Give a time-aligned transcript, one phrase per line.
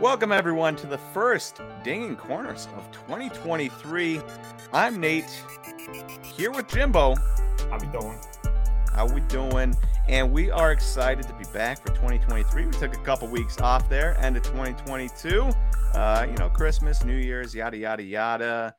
[0.00, 4.22] Welcome, everyone, to the first Dinging Corners of 2023.
[4.72, 5.44] I'm Nate,
[6.22, 7.16] here with Jimbo.
[7.68, 8.18] How we doing?
[8.94, 9.76] How we doing?
[10.08, 12.64] And we are excited to be back for 2023.
[12.64, 15.50] We took a couple weeks off there, end of 2022.
[15.92, 18.74] Uh, you know, Christmas, New Year's, yada, yada, yada.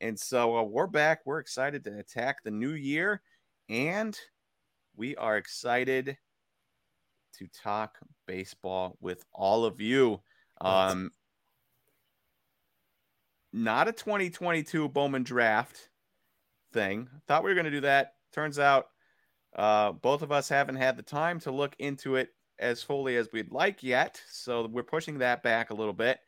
[0.00, 1.20] And so uh, we're back.
[1.26, 3.20] We're excited to attack the new year.
[3.68, 4.18] And
[4.96, 6.16] we are excited
[7.36, 10.22] to talk baseball with all of you.
[10.62, 11.10] Um,
[13.52, 15.90] not a 2022 Bowman draft
[16.72, 17.08] thing.
[17.26, 18.14] Thought we were going to do that.
[18.32, 18.86] Turns out
[19.54, 23.28] uh, both of us haven't had the time to look into it as fully as
[23.32, 24.20] we'd like yet.
[24.30, 26.18] So we're pushing that back a little bit.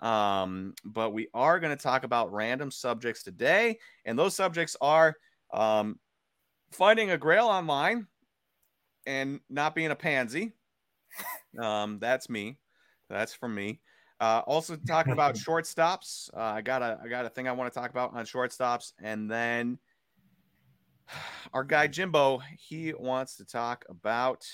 [0.00, 3.78] Um, but we are going to talk about random subjects today.
[4.04, 5.16] And those subjects are
[5.52, 5.98] um,
[6.70, 8.06] finding a grail online
[9.06, 10.52] and not being a pansy.
[11.58, 12.58] Um, that's me.
[13.08, 13.80] That's from me.
[14.20, 16.30] Uh, also talking about shortstops.
[16.34, 18.92] Uh, I got a I got a thing I want to talk about on shortstops,
[19.02, 19.78] and then
[21.52, 24.44] our guy Jimbo he wants to talk about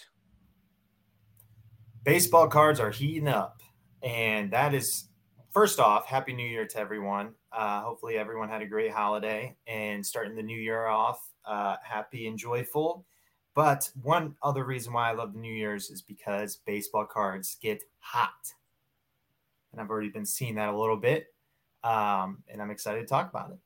[2.04, 3.62] baseball cards are heating up,
[4.02, 5.08] and that is
[5.52, 7.34] first off, happy New Year to everyone.
[7.52, 12.26] Uh, hopefully, everyone had a great holiday and starting the new year off uh, happy
[12.26, 13.06] and joyful.
[13.54, 17.82] But one other reason why I love the New Year's is because baseball cards get
[17.98, 18.52] hot.
[19.72, 21.34] And I've already been seeing that a little bit.
[21.84, 23.58] Um, and I'm excited to talk about it.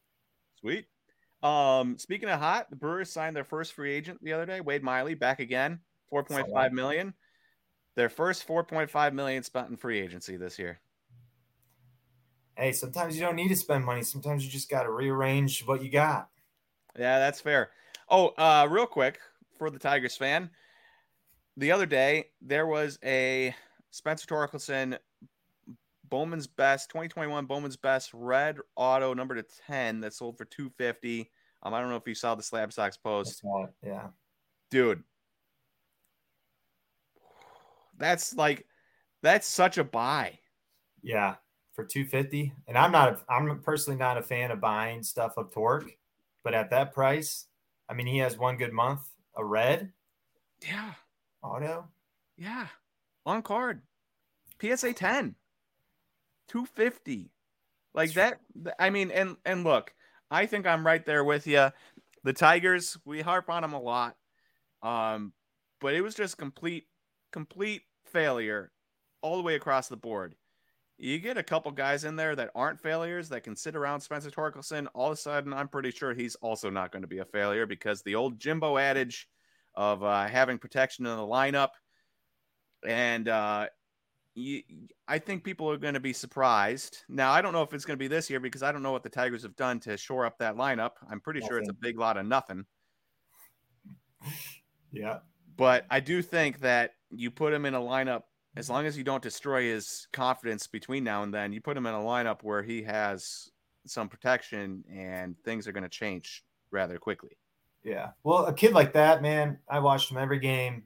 [0.60, 0.86] Sweet.
[1.42, 4.82] Um, speaking of hot, the Brewers signed their first free agent the other day, Wade
[4.82, 5.80] Miley, back again,
[6.12, 7.14] 4.5 million.
[7.94, 10.80] Their first 4.5 million spent in free agency this year.
[12.56, 14.02] Hey, sometimes you don't need to spend money.
[14.02, 16.30] Sometimes you just got to rearrange what you got.
[16.98, 17.70] Yeah, that's fair.
[18.08, 19.18] Oh, uh, real quick
[19.58, 20.50] for the Tigers fan,
[21.56, 23.54] the other day there was a
[23.90, 24.98] Spencer Torkelson
[26.08, 31.30] Bowman's Best 2021 Bowman's Best red auto number to 10 that sold for 250.
[31.62, 33.42] Um, I don't know if you saw the Slab Stocks post.
[33.82, 34.08] Yeah,
[34.70, 35.02] dude,
[37.98, 38.66] that's like
[39.22, 40.38] that's such a buy.
[41.02, 41.36] Yeah,
[41.76, 42.52] for 250.
[42.66, 45.92] And I'm not, a, I'm personally not a fan of buying stuff of torque,
[46.42, 47.46] but at that price,
[47.88, 49.00] I mean, he has one good month,
[49.36, 49.92] a red.
[50.66, 50.92] Yeah.
[51.42, 51.88] Auto.
[52.36, 52.66] Yeah.
[53.24, 53.82] On card.
[54.60, 55.34] PSA 10.
[56.48, 57.30] 250.
[57.94, 58.40] Like that.
[58.78, 59.94] I mean, and and look,
[60.30, 61.70] I think I'm right there with you.
[62.24, 64.16] The Tigers, we harp on them a lot.
[64.82, 65.32] Um,
[65.80, 66.86] but it was just complete,
[67.32, 68.72] complete failure
[69.22, 70.34] all the way across the board.
[70.98, 74.30] You get a couple guys in there that aren't failures that can sit around Spencer
[74.30, 74.86] Torkelson.
[74.94, 77.66] All of a sudden, I'm pretty sure he's also not going to be a failure
[77.66, 79.28] because the old Jimbo adage
[79.74, 81.70] of uh, having protection in the lineup,
[82.86, 83.66] and uh,
[84.34, 84.62] you,
[85.06, 87.04] I think people are going to be surprised.
[87.10, 88.92] Now, I don't know if it's going to be this year because I don't know
[88.92, 90.92] what the Tigers have done to shore up that lineup.
[91.10, 91.50] I'm pretty nothing.
[91.50, 92.64] sure it's a big lot of nothing.
[94.92, 95.18] Yeah.
[95.56, 98.22] But I do think that you put him in a lineup
[98.56, 101.86] as long as you don't destroy his confidence between now and then, you put him
[101.86, 103.50] in a lineup where he has
[103.86, 107.36] some protection and things are going to change rather quickly.
[107.84, 108.10] Yeah.
[108.24, 110.84] Well, a kid like that, man, I watched him every game.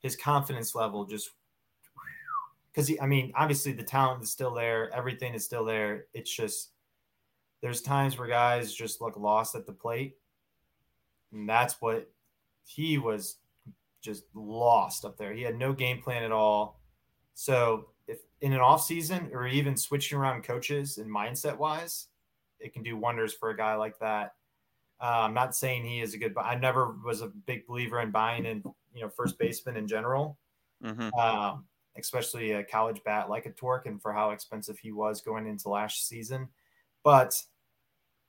[0.00, 1.30] His confidence level just
[2.72, 6.06] because I mean, obviously the talent is still there, everything is still there.
[6.12, 6.70] It's just
[7.60, 10.16] there's times where guys just look lost at the plate,
[11.32, 12.10] and that's what
[12.64, 13.36] he was
[14.00, 15.32] just lost up there.
[15.32, 16.81] He had no game plan at all.
[17.34, 22.08] So if in an off season or even switching around coaches and mindset wise,
[22.60, 24.34] it can do wonders for a guy like that.
[25.00, 28.00] Uh, I'm not saying he is a good, but I never was a big believer
[28.00, 28.62] in buying in,
[28.94, 30.38] you know, first baseman in general,
[30.82, 31.12] mm-hmm.
[31.18, 31.64] um,
[31.96, 35.68] especially a college bat like a Torque and for how expensive he was going into
[35.68, 36.48] last season.
[37.02, 37.42] But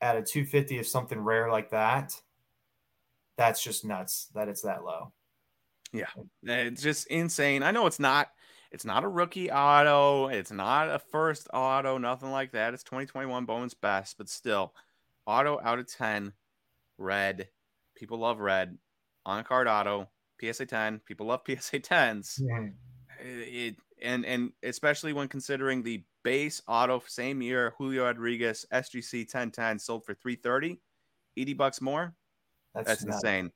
[0.02, 2.20] at a 250 of something rare like that,
[3.38, 5.12] that's just nuts that it's that low.
[5.92, 6.08] Yeah,
[6.42, 7.62] it's just insane.
[7.62, 8.32] I know it's not
[8.74, 10.28] it's not a rookie auto.
[10.28, 12.00] It's not a first auto.
[12.00, 12.74] Nothing like that.
[12.74, 14.74] It's 2021 Bowman's best, but still,
[15.28, 16.34] auto out of 10.
[16.98, 17.50] Red.
[17.96, 18.78] People love red.
[19.26, 20.10] On a card auto.
[20.42, 21.02] PSA 10.
[21.06, 22.42] People love PSA 10s.
[22.42, 22.70] Yeah.
[23.24, 29.80] It, and and especially when considering the base auto same year Julio Rodriguez SGC 1010
[29.80, 30.82] sold for 330,
[31.38, 32.14] 80 bucks more.
[32.74, 33.52] That's, That's insane.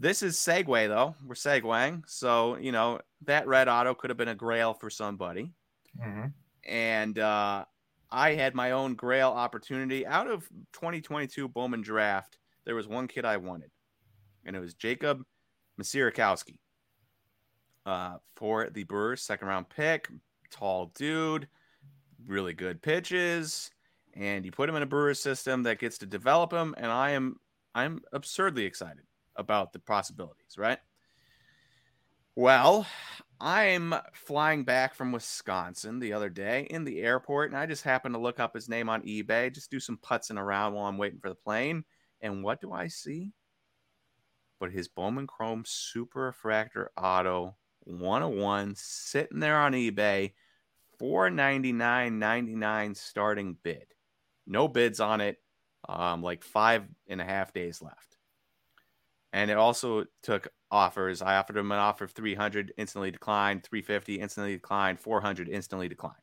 [0.00, 1.14] This is Segue though.
[1.26, 5.52] We're segueing, so you know that red auto could have been a Grail for somebody.
[6.02, 6.28] Mm-hmm.
[6.66, 7.66] And uh,
[8.10, 12.38] I had my own Grail opportunity out of 2022 Bowman draft.
[12.64, 13.70] There was one kid I wanted,
[14.46, 15.22] and it was Jacob
[15.78, 16.56] Misiorowski
[17.84, 20.08] uh, for the Brewers second round pick.
[20.50, 21.46] tall dude,
[22.26, 23.70] really good pitches,
[24.14, 26.74] and you put him in a brewer system that gets to develop him.
[26.78, 27.36] And I am
[27.74, 29.04] I'm absurdly excited
[29.40, 30.78] about the possibilities, right?
[32.36, 32.86] Well,
[33.40, 38.14] I'm flying back from Wisconsin the other day in the airport, and I just happened
[38.14, 41.18] to look up his name on eBay, just do some putzing around while I'm waiting
[41.18, 41.84] for the plane.
[42.20, 43.32] And what do I see?
[44.60, 50.32] But his Bowman Chrome Super Refractor Auto 101 sitting there on eBay,
[51.00, 53.86] 499.99 starting bid.
[54.46, 55.38] No bids on it,
[55.88, 58.09] um, like five and a half days left.
[59.32, 61.22] And it also took offers.
[61.22, 66.16] I offered him an offer of 300, instantly declined, 350, instantly declined, 400, instantly declined.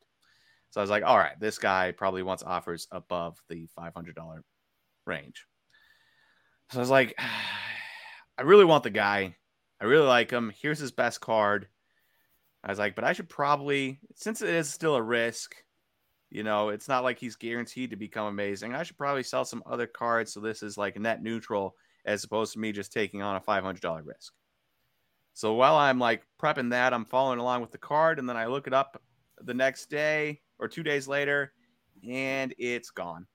[0.70, 4.14] So I was like, all right, this guy probably wants offers above the $500
[5.06, 5.46] range.
[6.70, 7.14] So I was like,
[8.38, 9.36] I really want the guy.
[9.80, 10.52] I really like him.
[10.60, 11.68] Here's his best card.
[12.62, 15.54] I was like, but I should probably, since it is still a risk,
[16.30, 18.74] you know, it's not like he's guaranteed to become amazing.
[18.74, 22.52] I should probably sell some other cards so this is like net neutral as opposed
[22.54, 24.32] to me just taking on a $500 risk.
[25.34, 28.46] So while I'm like prepping that, I'm following along with the card, and then I
[28.46, 29.00] look it up
[29.40, 31.52] the next day or two days later,
[32.08, 33.26] and it's gone,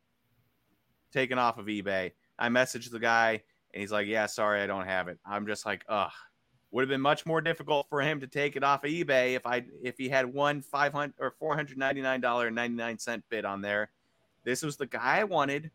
[1.13, 2.11] taken off of eBay.
[2.37, 3.41] I message the guy,
[3.73, 6.11] and he's like, "Yeah, sorry, I don't have it." I'm just like, "Ugh."
[6.71, 9.45] Would have been much more difficult for him to take it off of eBay if
[9.45, 12.75] I if he had one five hundred or four hundred ninety nine dollar and ninety
[12.75, 13.91] nine cent bid on there.
[14.43, 15.69] This was the guy I wanted.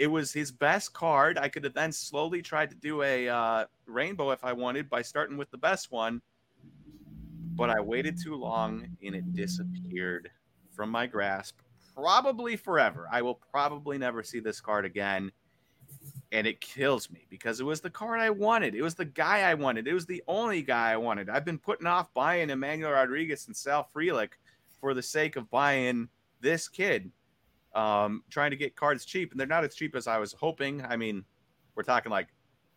[0.00, 1.36] It was his best card.
[1.36, 5.02] I could have then slowly tried to do a uh, rainbow if I wanted by
[5.02, 6.22] starting with the best one,
[7.54, 10.30] but I waited too long and it disappeared
[10.74, 11.58] from my grasp,
[11.94, 13.10] probably forever.
[13.12, 15.30] I will probably never see this card again.
[16.32, 18.74] And it kills me because it was the card I wanted.
[18.74, 19.86] It was the guy I wanted.
[19.86, 21.28] It was the only guy I wanted.
[21.28, 24.30] I've been putting off buying Emmanuel Rodriguez and Sal Frelick
[24.80, 26.08] for the sake of buying
[26.40, 27.12] this kid
[27.74, 30.84] um, trying to get cards cheap, and they're not as cheap as I was hoping.
[30.84, 31.24] I mean,
[31.74, 32.28] we're talking like,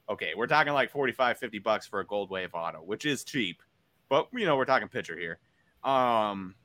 [0.10, 3.62] okay, we're talking like 45, 50 bucks for a gold wave auto, which is cheap,
[4.10, 5.40] but you know, we're talking pitcher here.
[5.84, 6.56] Um,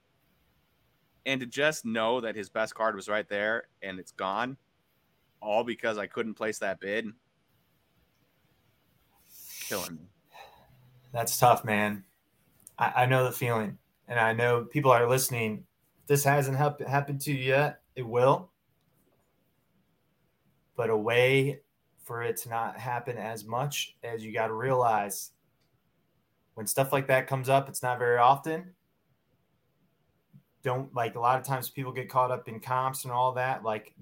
[1.27, 4.57] and to just know that his best card was right there and it's gone,
[5.41, 7.07] all because I couldn't place that bid,
[9.69, 10.09] killing me.
[11.13, 12.05] That's tough, man.
[12.79, 15.65] I, I know the feeling, and I know people are listening.
[16.07, 18.51] This hasn't happened to you yet it will.
[20.77, 21.61] But a way
[22.05, 25.33] for it to not happen as much as you got to realize
[26.55, 28.73] when stuff like that comes up, it's not very often.
[30.63, 33.63] Don't like a lot of times people get caught up in comps and all that.
[33.63, 33.95] Like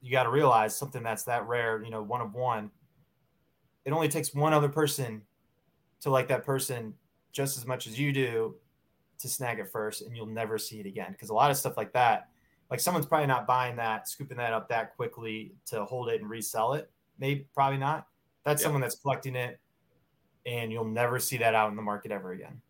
[0.00, 2.70] you got to realize something that's that rare, you know, one of one.
[3.84, 5.22] It only takes one other person
[6.00, 6.94] to like that person
[7.32, 8.56] just as much as you do
[9.18, 11.12] to snag it first, and you'll never see it again.
[11.12, 12.28] Because a lot of stuff like that,
[12.70, 16.28] like someone's probably not buying that, scooping that up that quickly to hold it and
[16.28, 16.90] resell it.
[17.18, 18.06] Maybe probably not.
[18.44, 18.66] That's yeah.
[18.66, 19.58] someone that's collecting it,
[20.44, 22.60] and you'll never see that out in the market ever again.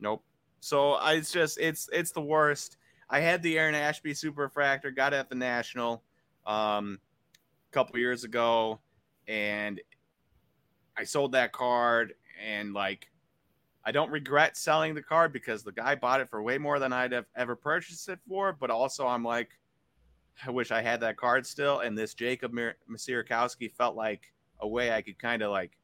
[0.00, 0.22] Nope.
[0.60, 2.76] So I, it's just it's it's the worst.
[3.08, 6.02] I had the Aaron Ashby Super Refractor, got it at the National
[6.44, 6.98] um,
[7.70, 8.80] a couple years ago,
[9.28, 9.80] and
[10.96, 12.14] I sold that card
[12.44, 13.08] and like
[13.86, 16.92] I don't regret selling the card because the guy bought it for way more than
[16.92, 18.52] I'd have ever purchased it for.
[18.52, 19.50] But also, I'm like,
[20.44, 21.78] I wish I had that card still.
[21.78, 25.78] And this Jacob Misiorowski felt like a way I could kind of like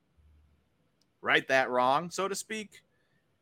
[1.20, 2.82] right that wrong, so to speak.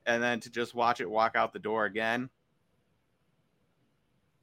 [0.05, 2.29] And then to just watch it walk out the door again.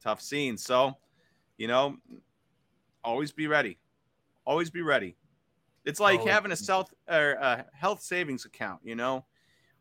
[0.02, 0.58] Tough scene.
[0.58, 0.96] So,
[1.58, 1.96] you know,
[3.04, 3.78] always be ready.
[4.44, 5.16] Always be ready.
[5.84, 9.24] It's like having a self or a health savings account, you know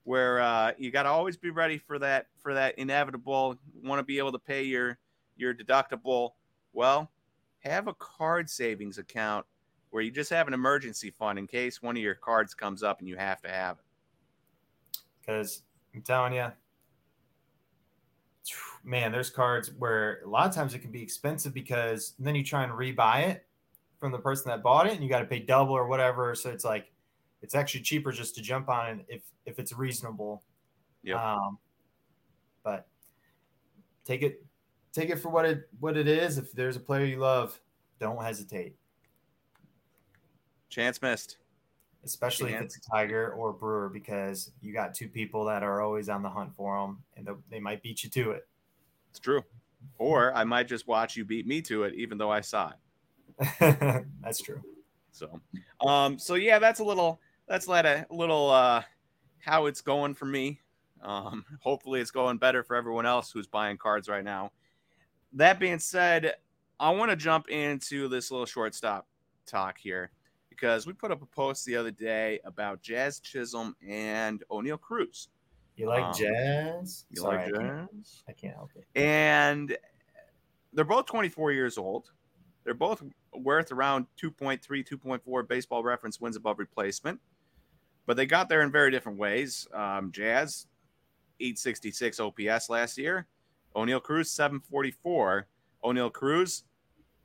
[0.08, 3.58] where uh, you got to always be ready for that for that inevitable.
[3.84, 4.98] Want to be able to pay your
[5.36, 6.32] your deductible.
[6.72, 7.12] Well,
[7.60, 9.46] have a card savings account
[9.90, 13.00] where you just have an emergency fund in case one of your cards comes up
[13.00, 15.00] and you have to have it.
[15.20, 16.54] Because I'm telling you,
[18.86, 22.46] man, there's cards where a lot of times it can be expensive because then you
[22.46, 23.46] try and rebuy it
[24.00, 26.34] from the person that bought it and you got to pay double or whatever.
[26.34, 26.94] So it's like
[27.42, 30.44] it's actually cheaper just to jump on it if if it's reasonable.
[31.04, 31.34] Yeah.
[31.34, 31.58] Um,
[32.64, 32.88] but
[34.06, 34.44] take it
[34.94, 36.38] take it for what it what it is.
[36.38, 37.60] If there's a player you love,
[38.00, 38.76] don't hesitate.
[40.70, 41.38] Chance missed.
[42.04, 42.74] Especially Chance.
[42.74, 46.22] if it's a Tiger or Brewer, because you got two people that are always on
[46.22, 48.48] the hunt for them, and they might beat you to it.
[49.10, 49.44] It's true.
[49.98, 54.06] Or I might just watch you beat me to it, even though I saw it.
[54.22, 54.62] that's true.
[55.12, 55.42] So,
[55.82, 58.84] um, so yeah, that's a little that's let a little uh,
[59.40, 60.60] how it's going for me
[61.02, 64.52] Um, hopefully, it's going better for everyone else who's buying cards right now.
[65.34, 66.34] That being said,
[66.80, 69.08] I want to jump into this little shortstop
[69.46, 70.12] talk here
[70.50, 75.30] because we put up a post the other day about Jazz Chisholm and Oneil Cruz.
[75.76, 77.06] You like um, jazz?
[77.12, 77.62] You Sorry, like jazz?
[77.62, 77.90] I can't,
[78.30, 78.86] I can't help it.
[79.00, 79.78] And
[80.74, 82.12] they're both 24 years old.
[82.64, 87.20] They're both worth around 2.3, 2.4 baseball reference wins above replacement.
[88.08, 89.68] But they got there in very different ways.
[89.74, 90.66] Um, Jazz,
[91.40, 93.28] 866 OPS last year.
[93.76, 95.46] Oneil Cruz, 744.
[95.84, 96.64] Oneil Cruz,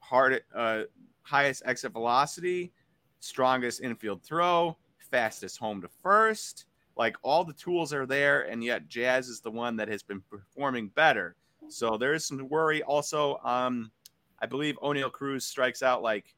[0.01, 0.83] hard, uh,
[1.23, 2.73] highest exit velocity,
[3.21, 4.77] strongest infield throw,
[5.11, 6.67] fastest home to first.
[6.97, 10.21] Like all the tools are there, and yet Jazz is the one that has been
[10.29, 11.37] performing better.
[11.69, 12.83] So there is some worry.
[12.83, 13.91] Also, um,
[14.41, 16.35] I believe Oneil Cruz strikes out like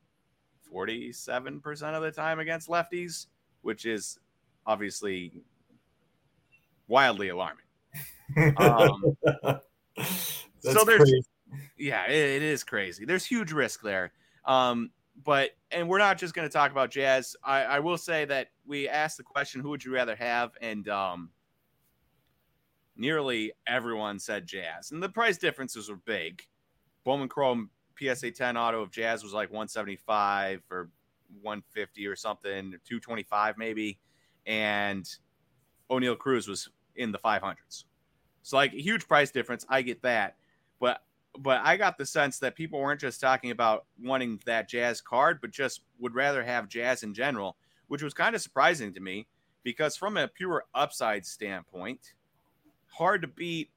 [0.73, 1.61] 47%
[1.95, 3.27] of the time against lefties,
[3.63, 4.19] which is
[4.67, 5.33] obviously
[6.89, 7.61] wildly alarming.
[8.57, 9.17] Um,
[10.61, 11.23] so there's, crazy.
[11.77, 13.05] yeah, it, it is crazy.
[13.05, 14.13] There's huge risk there.
[14.47, 14.91] Um,
[15.23, 17.37] but and we're not just going to talk about Jazz.
[17.45, 20.89] I, I will say that we asked the question, "Who would you rather have?" and
[20.89, 21.31] um,
[22.97, 26.43] nearly everyone said Jazz, and the price differences were big.
[27.05, 30.91] Bowman Chrome PSA 10 auto of Jazz was like 175 or
[31.43, 33.99] 150 or something, 225 maybe,
[34.47, 35.09] and
[35.91, 37.85] Oneil Cruz was in the 500s.
[38.43, 39.65] So like a huge price difference.
[39.69, 40.37] I get that,
[40.81, 41.03] but
[41.39, 45.41] but I got the sense that people weren't just talking about wanting that Jazz card,
[45.41, 47.57] but just would rather have Jazz in general,
[47.89, 49.27] which was kind of surprising to me
[49.65, 52.15] because from a pure upside standpoint,
[52.87, 53.71] hard to beat,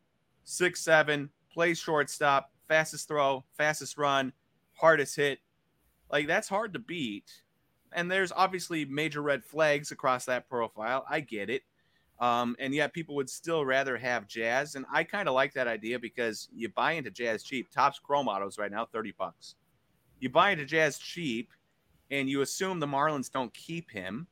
[0.43, 4.31] six seven, plays shortstop, fastest throw, fastest run,
[4.73, 5.39] hardest hit.
[6.11, 7.31] Like that's hard to beat.
[7.93, 11.05] And there's obviously major red flags across that profile.
[11.09, 11.63] I get it.
[12.19, 14.75] Um, and yet people would still rather have Jazz.
[14.75, 17.69] And I kind of like that idea because you buy into Jazz cheap.
[17.71, 19.55] Topps Chrome autos right now, 30 bucks.
[20.19, 21.51] You buy into Jazz cheap
[22.09, 24.27] and you assume the Marlins don't keep him.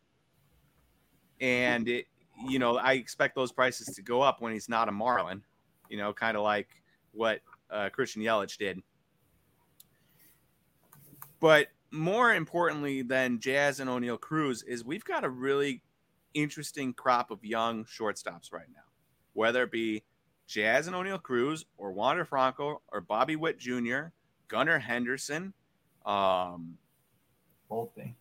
[1.41, 2.05] And it,
[2.47, 5.43] you know, I expect those prices to go up when he's not a Marlin,
[5.89, 6.69] you know, kind of like
[7.11, 8.81] what uh, Christian Yelich did.
[11.39, 15.81] But more importantly than Jazz and Oneil Cruz is we've got a really
[16.33, 18.83] interesting crop of young shortstops right now,
[19.33, 20.03] whether it be
[20.47, 24.07] Jazz and Oneil Cruz or Wander Franco or Bobby Witt Jr.,
[24.47, 25.53] Gunnar Henderson.
[26.05, 26.77] Um,
[27.71, 28.13] Bolte.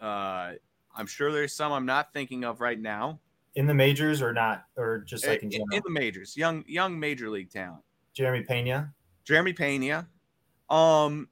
[0.00, 0.52] Uh,
[0.94, 3.20] I'm sure there's some I'm not thinking of right now.
[3.54, 5.68] In the majors or not, or just like in general?
[5.72, 7.82] In the majors, young young major league talent.
[8.12, 8.92] Jeremy Pena.
[9.24, 10.08] Jeremy Pena.
[10.68, 11.28] Um,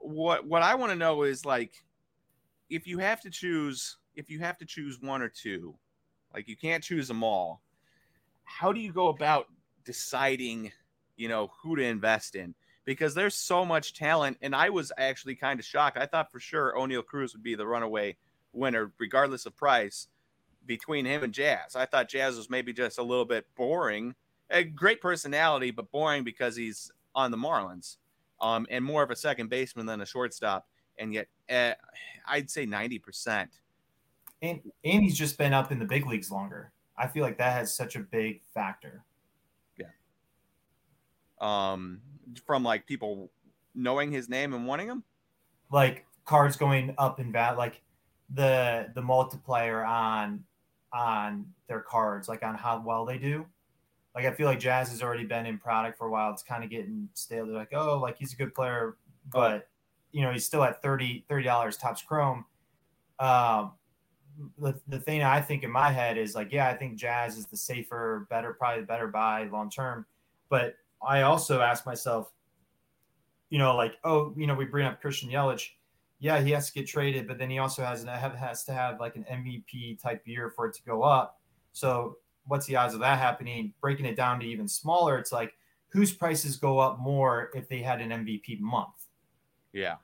[0.00, 1.84] what what I want to know is like,
[2.68, 5.74] if you have to choose if you have to choose one or two,
[6.34, 7.62] like you can't choose them all,
[8.44, 9.46] how do you go about
[9.84, 10.72] deciding,
[11.16, 12.54] you know, who to invest in?
[12.84, 15.96] Because there's so much talent, and I was actually kind of shocked.
[15.96, 18.16] I thought for sure Oneil Cruz would be the runaway
[18.52, 20.08] winner, regardless of price,
[20.66, 21.76] between him and Jazz.
[21.76, 24.14] I thought Jazz was maybe just a little bit boring.
[24.50, 27.96] A great personality, but boring because he's on the Marlins,
[28.40, 30.66] um, and more of a second baseman than a shortstop.
[30.98, 31.72] And yet, uh,
[32.26, 33.50] I'd say ninety percent
[34.42, 36.72] and and he's just been up in the big leagues longer.
[36.96, 39.04] I feel like that has such a big factor.
[39.76, 39.86] Yeah.
[41.40, 42.00] Um,
[42.46, 43.30] from like people
[43.74, 45.04] knowing his name and wanting him,
[45.70, 47.82] like cards going up in value, like
[48.34, 50.44] the the multiplier on
[50.92, 53.46] on their cards, like on how well they do.
[54.14, 56.32] Like I feel like Jazz has already been in product for a while.
[56.32, 57.46] It's kind of getting stale.
[57.46, 58.96] They're like, oh, like he's a good player,
[59.32, 59.68] but
[60.12, 62.44] you know he's still at 30 dollars Topps Chrome.
[63.18, 63.72] Um,
[64.58, 67.46] the, the thing I think in my head is like, yeah, I think Jazz is
[67.46, 70.06] the safer, better, probably the better buy long term.
[70.48, 70.74] But
[71.06, 72.32] I also ask myself,
[73.50, 75.68] you know, like, oh, you know, we bring up Christian Yelich.
[76.18, 79.16] Yeah, he has to get traded, but then he also has has to have like
[79.16, 81.40] an MVP type year for it to go up.
[81.72, 82.16] So
[82.50, 83.72] what's the odds of that happening?
[83.80, 85.54] Breaking it down to even smaller, it's like
[85.88, 89.06] whose prices go up more if they had an MVP month?
[89.72, 89.96] Yeah.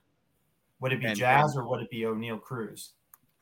[0.80, 2.92] Would it be and, Jazz and, or would it be Oneil Cruz?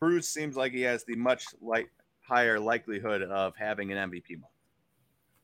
[0.00, 1.90] Cruz seems like he has the much like
[2.22, 4.52] higher likelihood of having an MVP month.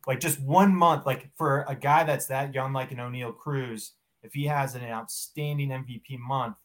[0.07, 3.93] Like just one month, like for a guy that's that young, like an Oneil Cruz,
[4.23, 6.57] if he has an outstanding MVP month,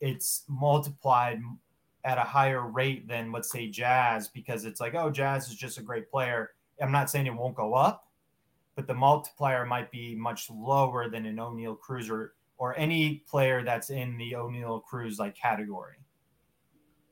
[0.00, 1.40] it's multiplied
[2.04, 5.78] at a higher rate than let's say Jazz because it's like, oh, Jazz is just
[5.78, 6.50] a great player.
[6.80, 8.08] I'm not saying it won't go up,
[8.74, 13.62] but the multiplier might be much lower than an Oneil Cruz or, or any player
[13.62, 15.96] that's in the Oneil Cruz like category.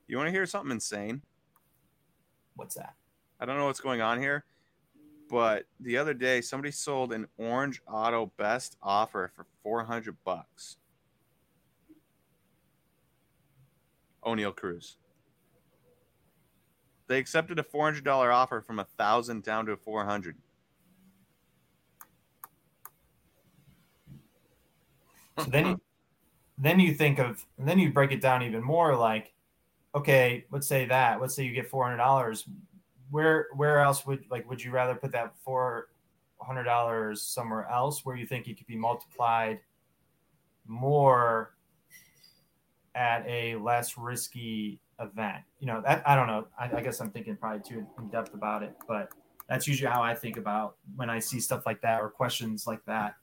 [0.07, 1.21] You want to hear something insane?
[2.55, 2.95] What's that?
[3.39, 4.43] I don't know what's going on here,
[5.29, 10.77] but the other day somebody sold an orange auto best offer for 400 bucks.
[14.25, 14.97] Oneil Cruz.
[17.07, 20.37] They accepted a $400 offer from a thousand down to 400.
[25.39, 25.81] So then you,
[26.57, 29.33] then you think of, then you break it down even more like,
[29.95, 32.47] okay, let's say that, let's say you get $400.
[33.09, 38.25] Where, where else would like, would you rather put that $400 somewhere else where you
[38.25, 39.59] think it could be multiplied
[40.65, 41.55] more
[42.95, 45.43] at a less risky event?
[45.59, 46.47] You know, that I don't know.
[46.59, 49.09] I, I guess I'm thinking probably too in depth about it, but
[49.49, 52.83] that's usually how I think about when I see stuff like that or questions like
[52.85, 53.15] that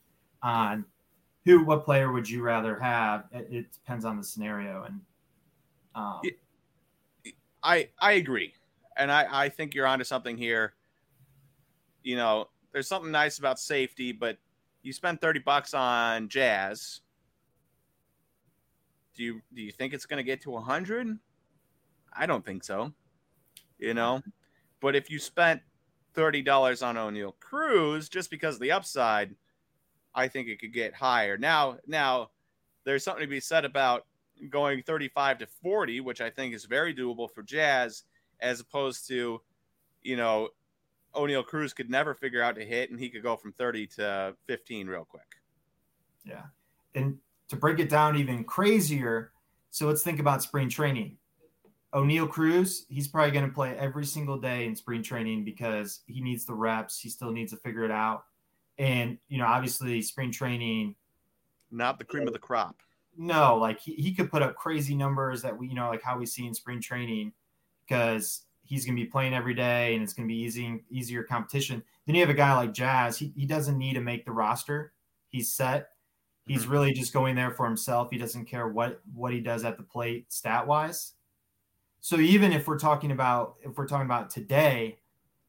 [0.42, 0.84] on
[1.44, 3.24] who, what player would you rather have?
[3.32, 4.84] It, it depends on the scenario.
[4.84, 5.00] And
[5.94, 6.20] um,
[7.62, 8.52] I, I agree.
[8.98, 10.74] And I, I think you're onto something here.
[12.02, 14.36] You know, there's something nice about safety, but
[14.82, 17.00] you spend 30 bucks on jazz.
[19.18, 21.18] Do you, do you think it's going to get to 100?
[22.16, 22.94] I don't think so.
[23.78, 24.22] You know,
[24.80, 25.60] but if you spent
[26.16, 29.34] $30 on Oneil Cruz just because of the upside–
[30.14, 31.38] I think it could get higher.
[31.38, 32.30] Now, now
[32.84, 34.06] there's something to be said about
[34.50, 38.02] going 35 to 40, which I think is very doable for Jazz,
[38.40, 39.40] as opposed to,
[40.02, 40.48] you know,
[41.14, 44.34] Oneil Cruz could never figure out to hit, and he could go from 30 to
[44.46, 45.36] 15 real quick.
[46.24, 46.46] Yeah,
[46.96, 49.32] and to break it down even crazier,
[49.70, 51.16] so let's think about spring training.
[51.94, 56.20] Oneil Cruz, he's probably going to play every single day in spring training because he
[56.20, 57.00] needs the reps.
[57.00, 58.24] He still needs to figure it out.
[58.76, 60.94] And, you know, obviously spring training.
[61.70, 62.76] Not the cream of the crop.
[63.16, 66.18] No, like he, he could put up crazy numbers that we, you know, like how
[66.18, 67.32] we see in spring training
[67.86, 71.22] because he's going to be playing every day and it's going to be easy, easier
[71.22, 71.82] competition.
[72.06, 73.18] Then you have a guy like Jazz.
[73.18, 74.92] He, he doesn't need to make the roster.
[75.28, 75.88] He's set.
[76.48, 76.72] He's mm-hmm.
[76.72, 78.08] really just going there for himself.
[78.10, 81.12] He doesn't care what what he does at the plate stat wise.
[82.00, 84.98] So even if we're talking about if we're talking about today,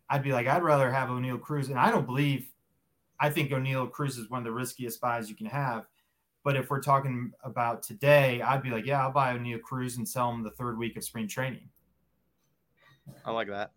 [0.10, 2.50] I'd be like I'd rather have Oneil Cruz, and I don't believe
[3.20, 5.86] I think Oneil Cruz is one of the riskiest buys you can have.
[6.44, 10.08] But if we're talking about today, I'd be like, yeah, I'll buy Oneil Cruz and
[10.08, 11.70] sell him the third week of spring training.
[13.26, 13.72] I like that.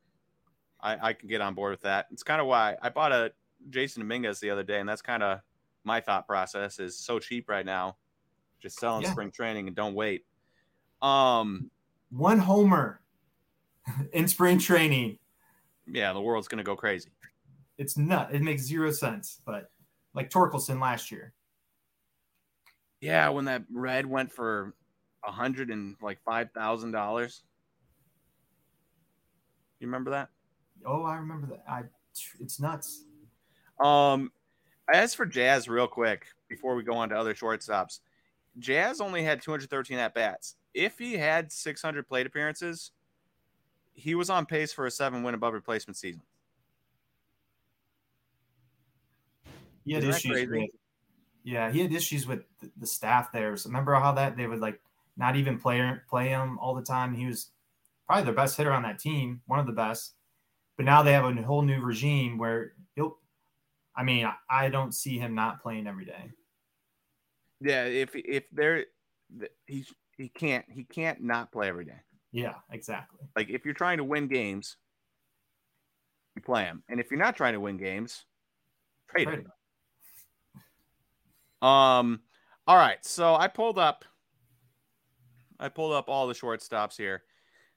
[0.80, 2.06] I, I can get on board with that.
[2.12, 3.32] It's kind of why I bought a
[3.70, 5.40] Jasson Dominguez the other day, and that's kind of
[5.84, 7.96] my thought process is so cheap right now.
[8.60, 9.10] Just selling yeah.
[9.10, 10.24] spring training and don't wait.
[11.00, 11.70] Um,
[12.10, 13.00] one homer
[14.12, 15.18] in spring training.
[15.86, 17.10] Yeah, the world's gonna go crazy.
[17.78, 18.30] It's nut.
[18.32, 19.40] It makes zero sense.
[19.44, 19.70] But
[20.14, 21.32] like Torkelson last year.
[23.00, 24.74] Yeah, when that red went for
[25.26, 27.42] a hundred and like five thousand dollars.
[29.80, 30.28] You remember that?
[30.86, 31.64] Oh, I remember that.
[31.68, 31.82] I
[32.38, 33.04] it's nuts.
[33.80, 34.30] Um,
[34.92, 38.00] as for Jazz, real quick before we go on to other shortstops,
[38.58, 40.56] Jazz only had 213 at bats.
[40.74, 42.92] If he had 600 plate appearances,
[43.94, 46.22] he was on pace for a seven win above replacement season.
[49.84, 50.70] He had issues with,
[51.44, 52.40] yeah, he had issues with
[52.78, 53.56] the staff there.
[53.56, 54.80] So remember how that they would like
[55.16, 57.14] not even play play him all the time.
[57.14, 57.50] He was
[58.06, 60.14] probably the best hitter on that team, one of the best.
[60.76, 63.18] But now they have a whole new regime where he'll.
[63.96, 66.30] I mean, I don't see him not playing every day.
[67.60, 68.86] Yeah, if if there,
[69.66, 72.00] he's he can't he can't not play every day.
[72.32, 73.20] Yeah, exactly.
[73.36, 74.76] Like if you're trying to win games,
[76.34, 78.24] you play him, and if you're not trying to win games,
[79.10, 79.52] trade, trade him.
[81.62, 81.68] him.
[81.68, 82.20] Um,
[82.66, 83.04] all right.
[83.04, 84.04] So I pulled up,
[85.60, 87.22] I pulled up all the shortstops here,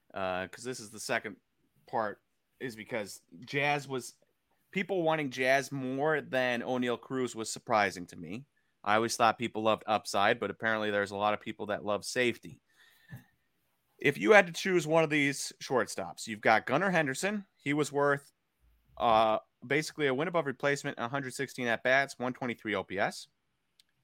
[0.08, 1.36] because uh, this is the second
[1.90, 2.20] part.
[2.62, 4.14] Is because Jazz was
[4.76, 8.44] people wanting Jazz more than Oneil Cruz was surprising to me.
[8.84, 12.04] I always thought people loved upside, but apparently there's a lot of people that love
[12.04, 12.60] safety.
[13.98, 17.46] If you had to choose one of these shortstops, you've got Gunnar Henderson.
[17.56, 18.34] He was worth
[18.98, 23.30] uh, basically a win above replacement, 116 at bats, 123 OPS.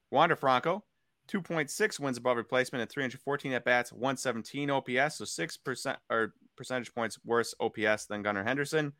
[0.10, 0.86] Wander Franco,
[1.28, 6.94] 2.6 wins above replacement and 314 at bats, 117 OPS, so six percent or percentage
[6.96, 8.94] points worse OPS than Gunnar Henderson.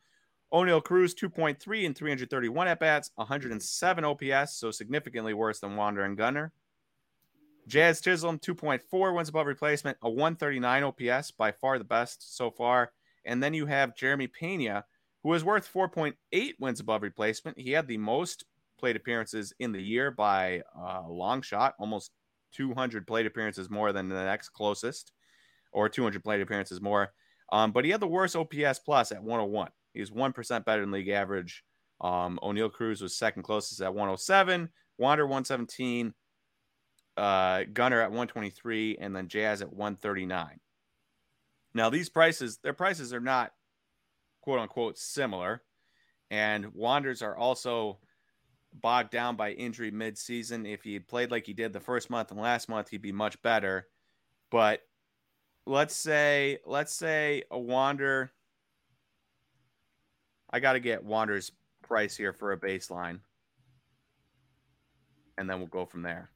[0.52, 6.18] Oneil Cruz, 2.3 and 331 at bats, 107 OPS, so significantly worse than Wander and
[6.18, 6.52] Gunnar.
[7.68, 12.92] Jazz Chisholm, 2.4 wins above replacement, a 139 OPS, by far the best so far.
[13.24, 14.84] And then you have Jeremy Pena,
[15.24, 17.60] who is worth 4.8 wins above replacement.
[17.60, 18.46] He had the most
[18.78, 22.12] plate appearances in the year by a long shot, almost
[22.54, 25.12] 200 plate appearances more than the next closest,
[25.72, 27.14] or 200 plate appearances more.
[27.54, 29.70] Um, but he had the worst OPS plus at 101.
[29.94, 31.64] He's one percent better than league average.
[32.02, 36.14] Um, Oneil Cruz was second closest at 107, Wander 117,
[37.16, 40.60] uh, Gunnar at 123, and then Jazz at 139.
[41.74, 43.52] Now these prices, their prices are not
[44.42, 45.62] quote unquote similar,
[46.32, 48.00] and Wanders are also
[48.74, 50.66] bogged down by injury mid-season.
[50.66, 53.42] If he played like he did the first month and last month, he'd be much
[53.42, 53.88] better.
[54.50, 54.82] But
[55.66, 58.32] let's say, let's say a Wander.
[60.52, 63.20] I got to get Wander's price here for a baseline,
[65.38, 66.30] and then we'll go from there.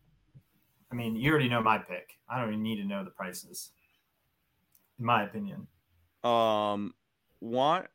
[0.91, 2.11] I mean, you already know my pick.
[2.29, 3.71] I don't even need to know the prices,
[4.99, 5.67] in my opinion.
[6.23, 6.93] Um,
[7.41, 7.87] want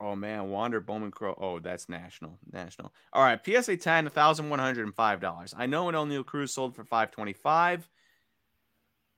[0.00, 1.36] Oh man, Wander Bowman Crow.
[1.40, 2.36] Oh, that's national.
[2.52, 2.92] National.
[3.12, 5.54] All right, PSA 10, $1,105.
[5.56, 7.88] I know an Oneil Cruz sold for 525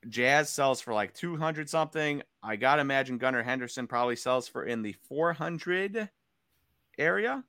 [0.09, 2.23] Jazz sells for like 200 something.
[2.43, 6.11] I got to imagine Gunnar Henderson probably sells for in the 400
[6.99, 7.45] area.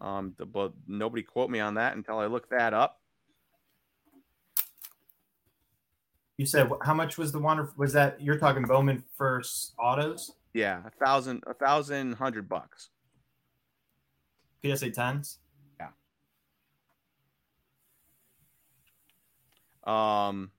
[0.00, 3.00] Um, the, but nobody quote me on that until I look that up.
[6.36, 7.68] You said how much was the one?
[7.76, 10.30] Was that you're talking Bowman first autos?
[10.54, 12.90] Yeah, a thousand, a thousand, hundred bucks.
[14.64, 15.38] PSA tens.
[15.80, 15.88] Yeah.
[19.84, 20.52] Um.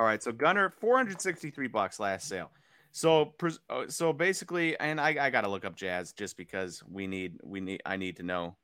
[0.00, 2.50] All right, so Gunnar four hundred sixty-three bucks last sale.
[2.90, 3.34] So,
[3.68, 7.38] uh, so basically, and I, I got to look up Jazz just because we need,
[7.44, 8.56] we need, I need to know,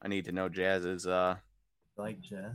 [0.00, 1.08] I need to know Jazz's.
[1.08, 1.34] uh
[1.96, 2.52] Like Jazz,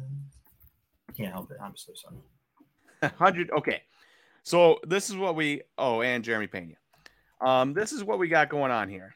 [1.15, 1.57] can't help it.
[1.61, 2.15] I'm so sorry.
[3.01, 3.81] 100 okay
[4.43, 6.73] so this is what we oh and jeremy pena
[7.39, 9.15] um this is what we got going on here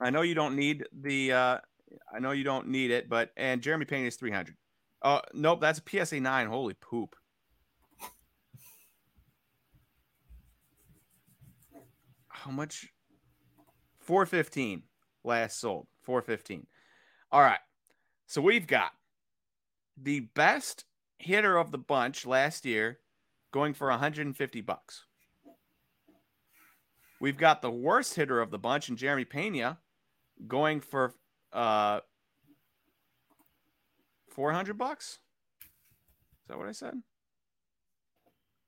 [0.00, 1.58] i know you don't need the uh
[2.14, 4.54] i know you don't need it but and jeremy pena is 300
[5.00, 7.16] uh nope that's a psa 9 holy poop
[12.48, 12.88] how much
[14.00, 14.82] 415
[15.22, 16.66] last sold 415
[17.30, 17.58] all right
[18.26, 18.92] so we've got
[20.02, 20.84] the best
[21.18, 22.98] hitter of the bunch last year
[23.52, 25.04] going for 150 bucks.
[27.20, 29.78] We've got the worst hitter of the bunch in Jeremy Pena
[30.46, 31.14] going for
[31.52, 32.00] uh
[34.30, 35.18] 400 bucks.
[35.64, 36.94] Is that what I said?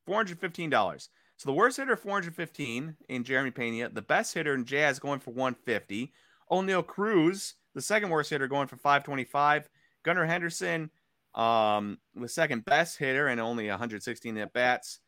[0.08, 1.08] $415.
[1.40, 5.30] So the worst hitter 415 in Jeremy Pena, the best hitter in Jazz going for
[5.30, 6.12] 150.
[6.50, 9.70] Oneil Cruz, the second worst hitter going for 525.
[10.02, 10.90] Gunnar Henderson
[11.34, 14.98] um, the second best hitter and only 116 at bats,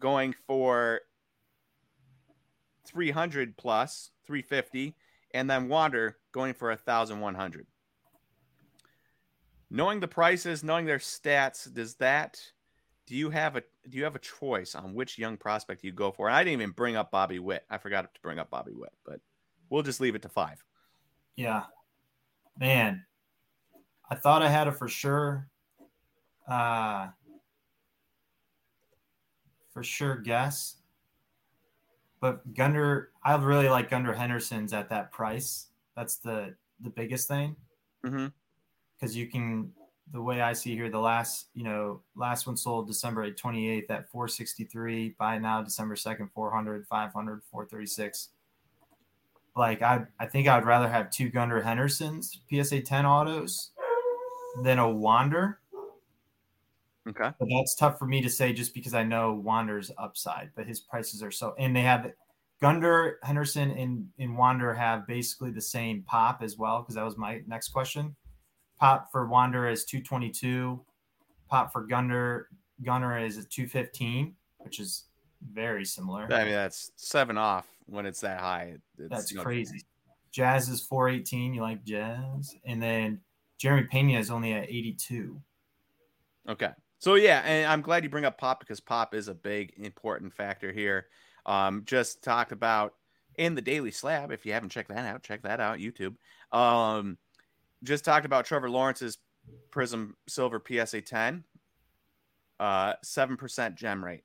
[0.00, 1.02] going for
[2.88, 4.96] 300 plus, 350,
[5.32, 7.68] and then Wander going for 1,100.
[9.70, 12.40] Knowing the prices, knowing their stats, does that
[13.06, 16.10] do you have a do you have a choice on which young prospect you go
[16.10, 16.28] for?
[16.28, 17.64] And I didn't even bring up Bobby Witt.
[17.70, 19.20] I forgot to bring up Bobby Witt, but
[19.70, 20.62] we'll just leave it to five.
[21.36, 21.64] Yeah,
[22.58, 23.04] man,
[24.10, 25.48] I thought I had it for sure.
[26.48, 27.08] Uh,
[29.76, 30.76] for sure guess.
[32.20, 35.66] But Gunnar, I really like Gunnar Henderson's at that price.
[35.94, 37.56] That's the the biggest thing.
[38.02, 39.10] Because mm-hmm.
[39.10, 39.72] you can,
[40.12, 44.08] the way I see here, the last, you know, last one sold December 28th at
[44.10, 45.16] 463.
[45.18, 48.30] By now, December 2nd, 400, 500, 436
[49.56, 53.70] like I I think I'd rather have two Gunnar Hendersons PSA 10 autos
[54.62, 55.60] than a Wander.
[57.08, 57.30] Okay.
[57.38, 60.80] But that's tough for me to say just because I know Wander's upside, but his
[60.80, 62.12] prices are so and they have
[62.60, 67.18] Gunnar, Henderson, and, and Wander have basically the same pop as well, because that was
[67.18, 68.16] my next question.
[68.78, 70.80] Pop for Wander is 222.
[71.48, 72.48] Pop for Gunnar
[72.82, 75.04] Gunnar is 215, which is
[75.52, 76.26] very similar.
[76.32, 78.74] I mean, that's seven off when it's that high.
[78.98, 79.82] It's, that's crazy.
[80.32, 81.54] Jazz is 418.
[81.54, 82.54] You like Jazz?
[82.64, 83.20] And then
[83.58, 85.40] Jeremy Pena is only at 82.
[86.48, 86.70] Okay.
[86.98, 90.32] So yeah, and I'm glad you bring up pop because pop is a big important
[90.32, 91.06] factor here.
[91.44, 92.94] Um, just talked about
[93.36, 94.30] in the Daily Slab.
[94.30, 96.16] If you haven't checked that out, check that out YouTube.
[96.52, 97.18] Um,
[97.86, 99.18] just talked about Trevor Lawrence's
[99.70, 101.44] Prizm Silver PSA 10,
[102.60, 104.24] uh, seven percent gem rate,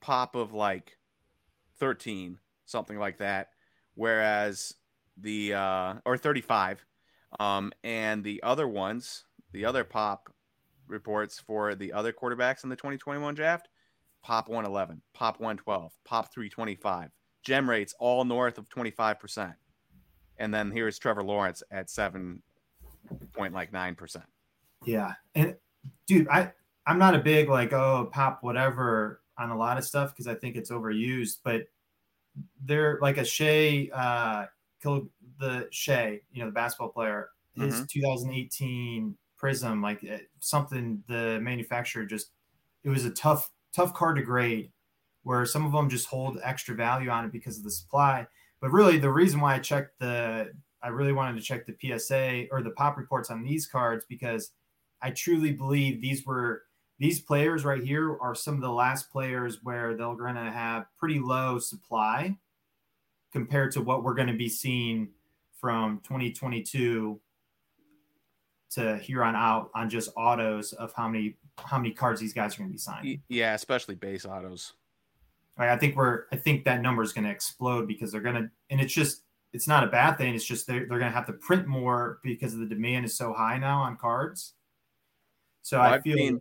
[0.00, 0.96] pop of like
[1.78, 3.48] 13, something like that.
[3.94, 4.74] Whereas
[5.16, 6.84] the uh, or 35
[7.38, 10.32] um, and the other ones, the other pop
[10.86, 13.68] reports for the other quarterbacks in the 2021 draft,
[14.22, 17.10] pop 111, pop 112, pop 325,
[17.42, 19.54] gem rates all north of 25%.
[20.36, 22.42] And then here's Trevor Lawrence at seven
[23.32, 24.24] point like nine percent.
[24.84, 25.12] Yeah.
[25.34, 25.56] And
[26.06, 26.52] dude, I
[26.86, 30.34] I'm not a big like oh pop whatever on a lot of stuff because I
[30.34, 31.66] think it's overused, but
[32.64, 34.46] they're like a Shai, uh,
[35.38, 37.84] the Shai, you know, the basketball player, his mm-hmm.
[37.88, 42.30] 2018 Prizm, like eh, something the manufacturer just,
[42.82, 44.70] it was a tough, tough card to grade
[45.22, 48.26] where some of them just hold extra value on it because of the supply.
[48.60, 50.52] But really, the reason why I checked the,
[50.84, 54.50] I really wanted to check the PSA or the pop reports on these cards because
[55.00, 56.62] I truly believe these were
[56.98, 60.86] these players right here are some of the last players where they're going to have
[60.98, 62.36] pretty low supply
[63.32, 65.08] compared to what we're going to be seeing
[65.60, 67.20] from 2022
[68.70, 72.54] to here on out on just autos of how many how many cards these guys
[72.54, 73.22] are going to be signing.
[73.28, 74.74] Yeah, especially base autos.
[75.56, 78.50] I think we're I think that number is going to explode because they're going to
[78.70, 79.23] and it's just
[79.54, 80.34] it's not a bad thing.
[80.34, 83.32] It's just they're, they're going to have to print more because the demand is so
[83.32, 84.54] high now on cards.
[85.62, 86.40] So well, I feel seen,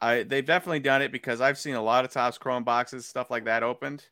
[0.00, 3.28] I they've definitely done it because I've seen a lot of Topps Chrome boxes, stuff
[3.30, 4.04] like that opened.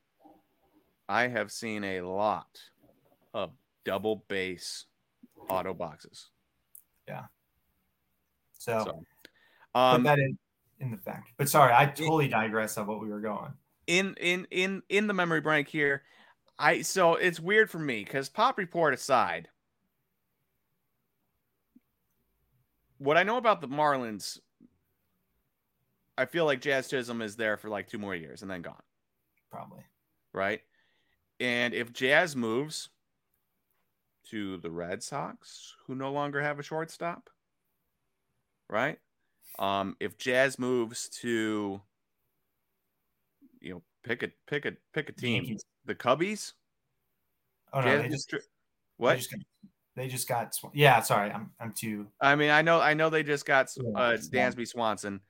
[1.09, 2.61] I have seen a lot
[3.33, 3.53] of
[3.85, 4.87] double base
[5.49, 6.29] auto boxes.
[7.07, 7.25] Yeah.
[8.59, 10.37] So, so um, put that in
[10.81, 11.31] in the fact.
[11.39, 13.53] But sorry, I totally digress of what we were going.
[13.87, 16.03] In in in in the memory bank here,
[16.63, 19.49] I so it's weird for me because pop report aside,
[22.99, 24.39] what I know about the Marlins
[26.17, 28.83] I feel like Jazz Chisholm is there for like two more years and then gone.
[29.51, 29.83] Probably.
[30.33, 30.61] Right.
[31.41, 32.91] And if Jazz moves
[34.31, 37.29] to the Red Sox, who no longer have a shortstop,
[38.69, 38.99] right?
[39.59, 41.81] Um, if Jazz moves to,
[43.61, 45.65] you know, pick a pick a pick a team, Yankees.
[45.85, 46.53] The Cubbies.
[47.73, 48.35] Oh no, they just,
[48.97, 49.13] what?
[49.13, 49.41] They just, got,
[49.97, 51.01] they just got yeah.
[51.01, 52.07] Sorry, I'm I'm too.
[52.21, 55.21] I mean, I know I know they just got uh, Dansby Swanson.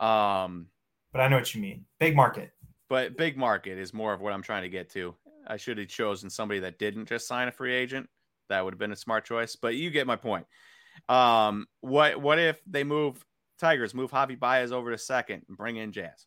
[0.00, 0.66] Um,
[1.12, 1.84] but I know what you mean.
[1.98, 2.52] Big market.
[2.88, 5.14] But big market is more of what I'm trying to get to.
[5.46, 8.08] I should have chosen somebody that didn't just sign a free agent.
[8.48, 9.56] That would have been a smart choice.
[9.56, 10.46] But you get my point.
[11.08, 13.24] Um, what what if they move
[13.58, 16.26] Tigers move Javi Baez over to second and bring in Jazz?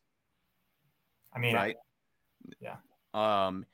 [1.35, 1.75] I mean, right?
[2.59, 2.75] Yeah.
[3.13, 3.65] Um,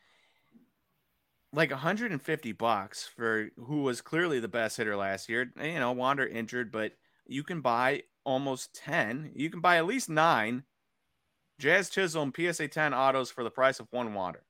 [1.52, 5.52] like 150 bucks for who was clearly the best hitter last year.
[5.62, 6.94] You know, Wander injured, but
[7.26, 9.32] you can buy almost 10.
[9.36, 10.64] You can buy at least nine
[11.58, 14.44] Jazz Chisholm PSA 10 autos for the price of one Wander.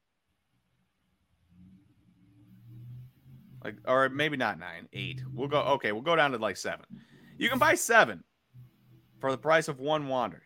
[3.63, 5.21] Like, or maybe not nine, eight.
[5.33, 6.85] We'll go, okay, we'll go down to like seven.
[7.37, 8.23] You can buy seven
[9.19, 10.43] for the price of one Wander.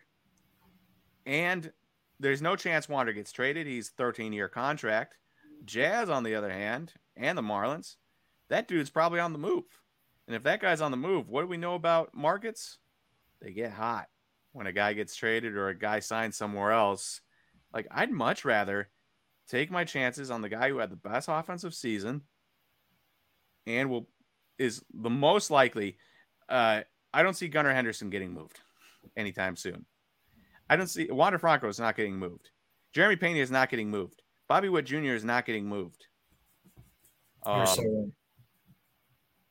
[1.26, 1.72] And
[2.20, 3.66] there's no chance Wander gets traded.
[3.66, 5.16] He's 13 year contract.
[5.64, 7.96] Jazz, on the other hand, and the Marlins,
[8.50, 9.64] that dude's probably on the move.
[10.26, 12.78] And if that guy's on the move, what do we know about markets?
[13.40, 14.06] They get hot
[14.52, 17.20] when a guy gets traded or a guy signs somewhere else.
[17.72, 18.88] Like, I'd much rather
[19.48, 22.22] take my chances on the guy who had the best offensive season
[23.66, 24.08] and will
[24.58, 25.96] is the most likely.
[26.48, 28.60] Uh, I don't see Gunnar Henderson getting moved
[29.16, 29.84] anytime soon.
[30.68, 32.50] I don't see Wander Franco is not getting moved.
[32.92, 34.22] Jeremy Pena is not getting moved.
[34.48, 35.14] Bobby Witt Jr.
[35.14, 36.06] is not getting moved.
[37.44, 38.10] Um, so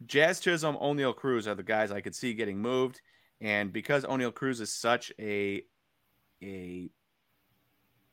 [0.05, 3.01] Jazz Chisholm, Oneil Cruz are the guys I could see getting moved,
[3.41, 5.63] and because Oneil Cruz is such a
[6.41, 6.89] a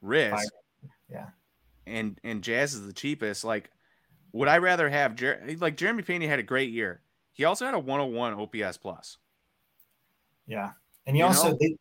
[0.02, 0.52] risk,
[1.10, 1.28] yeah,
[1.86, 3.44] and and Jazz is the cheapest.
[3.44, 3.70] Like,
[4.32, 7.02] would I rather have Jer- like Jeremy Pena had a great year.
[7.32, 9.16] He also had a 101 OPS plus.
[10.46, 10.72] Yeah,
[11.06, 11.76] and he you also they,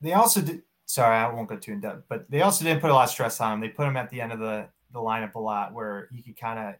[0.00, 0.62] they also did.
[0.84, 3.10] Sorry, I won't go too in depth, but they also didn't put a lot of
[3.10, 3.60] stress on him.
[3.60, 6.38] They put him at the end of the the lineup a lot, where he could
[6.38, 6.74] kind of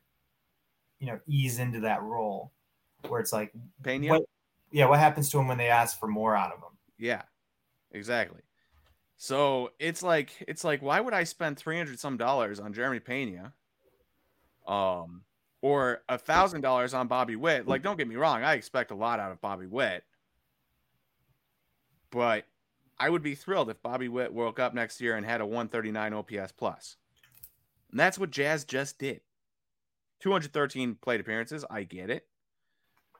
[1.00, 2.52] you know ease into that role
[3.08, 3.52] where it's like
[3.82, 4.08] Pena?
[4.08, 4.22] What,
[4.70, 6.76] yeah, what happens to him when they ask for more out of him?
[6.98, 7.22] Yeah,
[7.92, 8.40] exactly.
[9.16, 13.00] So it's like it's like why would I spend three hundred some dollars on Jeremy
[13.00, 13.52] Pena,
[14.66, 15.22] um,
[15.62, 17.66] or a thousand dollars on Bobby Witt?
[17.66, 20.04] Like, don't get me wrong, I expect a lot out of Bobby Witt,
[22.10, 22.44] but
[22.98, 25.68] I would be thrilled if Bobby Witt woke up next year and had a one
[25.68, 26.52] thirty nine OPS plus.
[26.56, 26.96] plus,
[27.90, 29.20] and that's what Jazz just did.
[30.20, 31.64] 213 plate appearances.
[31.68, 32.26] I get it.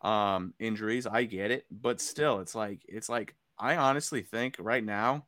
[0.03, 1.07] Um, injuries.
[1.07, 1.67] I get it.
[1.71, 5.27] But still, it's like, it's like, I honestly think right now,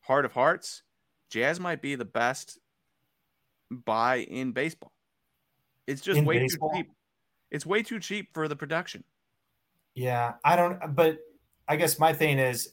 [0.00, 0.82] heart of hearts,
[1.30, 2.58] Jazz might be the best
[3.70, 4.92] buy in baseball.
[5.86, 6.70] It's just in way baseball?
[6.70, 6.90] too cheap.
[7.50, 9.04] It's way too cheap for the production.
[9.94, 10.78] Yeah, I don't.
[10.94, 11.18] But
[11.66, 12.72] I guess my thing is,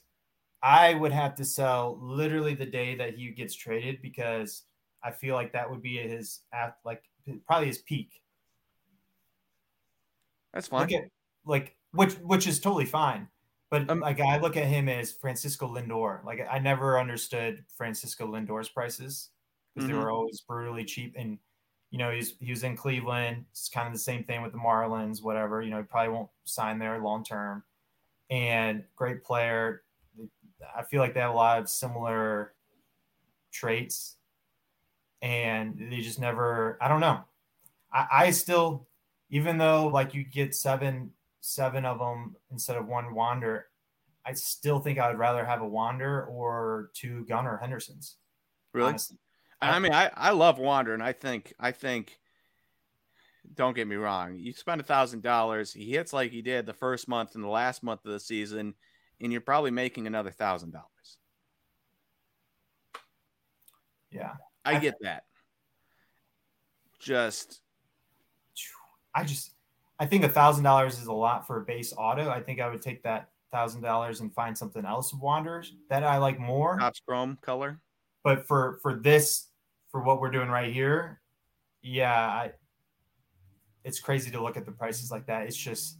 [0.65, 4.63] I would have to sell literally the day that he gets traded because
[5.03, 6.41] I feel like that would be his
[6.83, 7.03] like
[7.45, 8.23] probably his peak.
[10.53, 10.93] That's fine.
[10.93, 11.09] At,
[11.45, 13.29] like which which is totally fine.
[13.69, 16.23] But Um, like I look at him as Francisco Lindor.
[16.23, 19.31] Like I never understood Francisco Lindor's prices
[19.73, 19.87] because Mhm.
[19.87, 21.15] they were always brutally cheap.
[21.17, 21.39] And
[21.91, 23.45] you know, he's he was in Cleveland.
[23.51, 25.61] It's kind of the same thing with the Marlins, whatever.
[25.61, 27.63] You know, he probably won't sign there long term.
[28.31, 29.84] And great player.
[30.75, 32.53] I feel like they have a lot of similar
[33.51, 34.17] traits.
[35.21, 37.21] And they just never, I don't know.
[37.91, 38.87] I, I still,
[39.29, 41.11] even though like you get seven
[41.45, 43.67] seven of them instead of one Wander,
[44.25, 48.17] I still think I would rather have a Wander or two Gunnar Hendersons.
[48.73, 48.89] Really?
[48.89, 49.17] honestly.
[49.61, 52.19] I mean, I, I love Wander, and I think I think.
[53.53, 54.35] Don't get me wrong.
[54.35, 55.71] You spend a thousand dollars.
[55.71, 58.73] He hits like he did the first month and the last month of the season,
[59.21, 61.17] and you're probably making another thousand dollars.
[64.11, 64.33] Yeah.
[64.63, 65.23] I I- get that.
[66.99, 67.61] Just
[69.13, 69.53] I just
[69.99, 72.29] I think a thousand dollars is a lot for a base auto.
[72.29, 76.03] I think I would take that thousand dollars and find something else of Wanderers that
[76.03, 76.77] I like more.
[76.79, 77.79] Topps chrome color.
[78.23, 79.49] But for for this
[79.91, 81.21] for what we're doing right here,
[81.81, 82.51] yeah, I
[83.83, 85.43] it's crazy to look at the prices like that.
[85.43, 85.99] It's just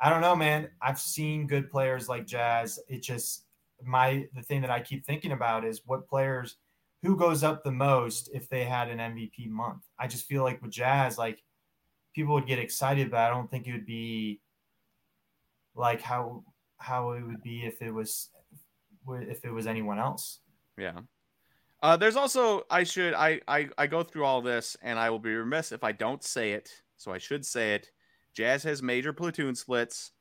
[0.00, 0.68] I don't know, man.
[0.80, 2.78] I've seen good players like Jazz.
[2.88, 3.44] It just
[3.82, 6.56] my the thing that I keep thinking about is what players
[7.02, 9.82] who goes up the most if they had an MVP month.
[9.98, 11.42] I just feel like with Jazz, like
[12.14, 14.40] people would get excited, but I don't think it would be
[15.74, 16.44] like how
[16.78, 18.30] how it would be if it was
[19.08, 20.40] if it was anyone else.
[20.76, 21.00] Yeah.
[21.80, 25.20] Uh, there's also I should I, I I go through all this and I will
[25.20, 26.70] be remiss if I don't say it.
[26.96, 27.90] So I should say it.
[28.34, 30.12] Jazz has major platoon splits.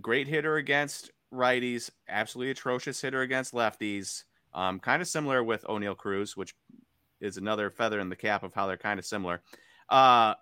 [0.00, 4.24] Great hitter against righties, absolutely atrocious hitter against lefties.
[4.52, 6.54] Um, kind of similar with Oneil Cruz, which
[7.20, 9.42] is another feather in the cap of how they're kind of similar.
[9.88, 10.34] Uh,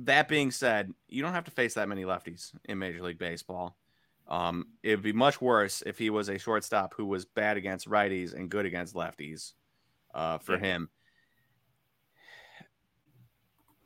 [0.00, 3.76] that being said, you don't have to face that many lefties in Major League Baseball.
[4.28, 7.88] Um, it would be much worse if he was a shortstop who was bad against
[7.88, 9.52] righties and good against lefties.
[10.14, 10.60] Uh, for Yeah.
[10.60, 10.90] him,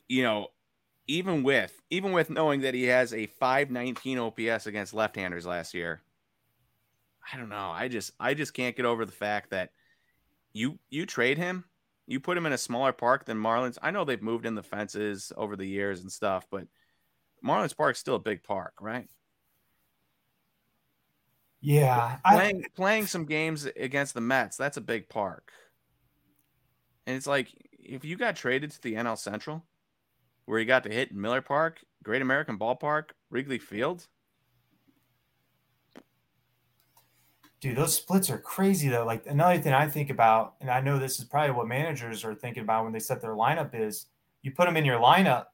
[0.09, 0.48] you know,
[1.07, 6.01] even with even with knowing that he has a 519 OPS against left-handers last year,
[7.33, 7.71] I don't know.
[7.71, 9.71] I just I just can't get over the fact that
[10.53, 11.64] you you trade him,
[12.07, 13.79] you put him in a smaller park than Marlins.
[13.83, 16.66] I know they've moved in the fences over the years and stuff, but
[17.45, 19.09] Marlins Park's still a big park, right?
[21.61, 25.53] Yeah, I, playing playing some games against the Mets, that's a big park.
[27.07, 29.64] And it's like if you got traded to the NL Central,
[30.46, 34.06] where you got to hit Miller Park, Great American Ballpark, Wrigley Field,
[37.61, 39.04] dude, those splits are crazy though.
[39.04, 42.35] Like another thing I think about, and I know this is probably what managers are
[42.35, 44.06] thinking about when they set their lineup is
[44.42, 45.46] you put him in your lineup.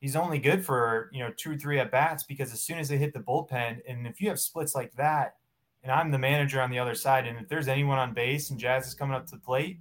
[0.00, 2.88] He's only good for you know two or three at bats because as soon as
[2.88, 5.36] they hit the bullpen, and if you have splits like that,
[5.82, 8.58] and I'm the manager on the other side, and if there's anyone on base and
[8.58, 9.78] Jazz is coming up to the plate,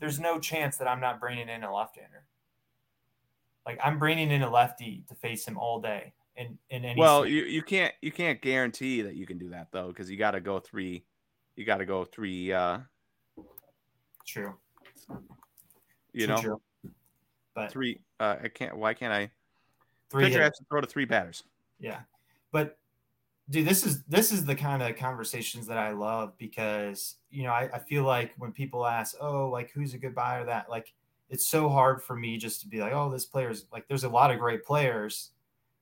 [0.00, 2.24] there's no chance that I'm not bringing in a left-hander.
[3.68, 7.26] Like I'm bringing in a lefty to face him all day, and in any well,
[7.26, 10.30] you, you can't you can't guarantee that you can do that though, because you got
[10.30, 11.04] to go three,
[11.54, 12.50] you got to go three.
[12.50, 12.78] Uh,
[14.26, 14.54] true,
[16.14, 16.60] you True, know, true.
[17.54, 18.00] but three.
[18.18, 18.74] Uh, I can't.
[18.74, 19.30] Why can't I?
[20.08, 21.42] three Pitcher has to throw to three batters.
[21.78, 22.00] Yeah.
[22.52, 22.78] But
[23.50, 27.50] dude, this is this is the kind of conversations that I love because you know
[27.50, 30.94] I, I feel like when people ask, oh, like who's a good buyer that like
[31.28, 34.08] it's so hard for me just to be like, oh, this player's like there's a
[34.08, 35.30] lot of great players,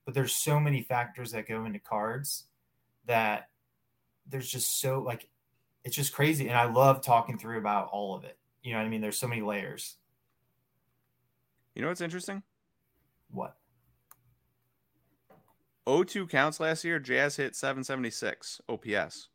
[0.05, 2.45] but there's so many factors that go into cards
[3.05, 3.49] that
[4.27, 5.29] there's just so like
[5.83, 6.49] it's just crazy.
[6.49, 8.37] And I love talking through about all of it.
[8.61, 9.01] You know what I mean?
[9.01, 9.95] There's so many layers.
[11.73, 12.43] You know what's interesting?
[13.31, 13.55] What?
[15.85, 16.99] 0-2 counts last year.
[16.99, 19.29] Jazz hit 776 OPS.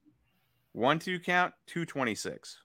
[0.76, 2.58] 1-2 count 226.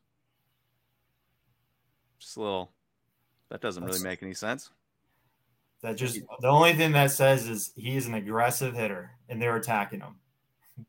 [2.20, 2.72] Just a little.
[3.50, 4.70] That doesn't really make any sense.
[5.82, 9.56] That just the only thing that says is he is an aggressive hitter and they're
[9.58, 10.16] attacking him.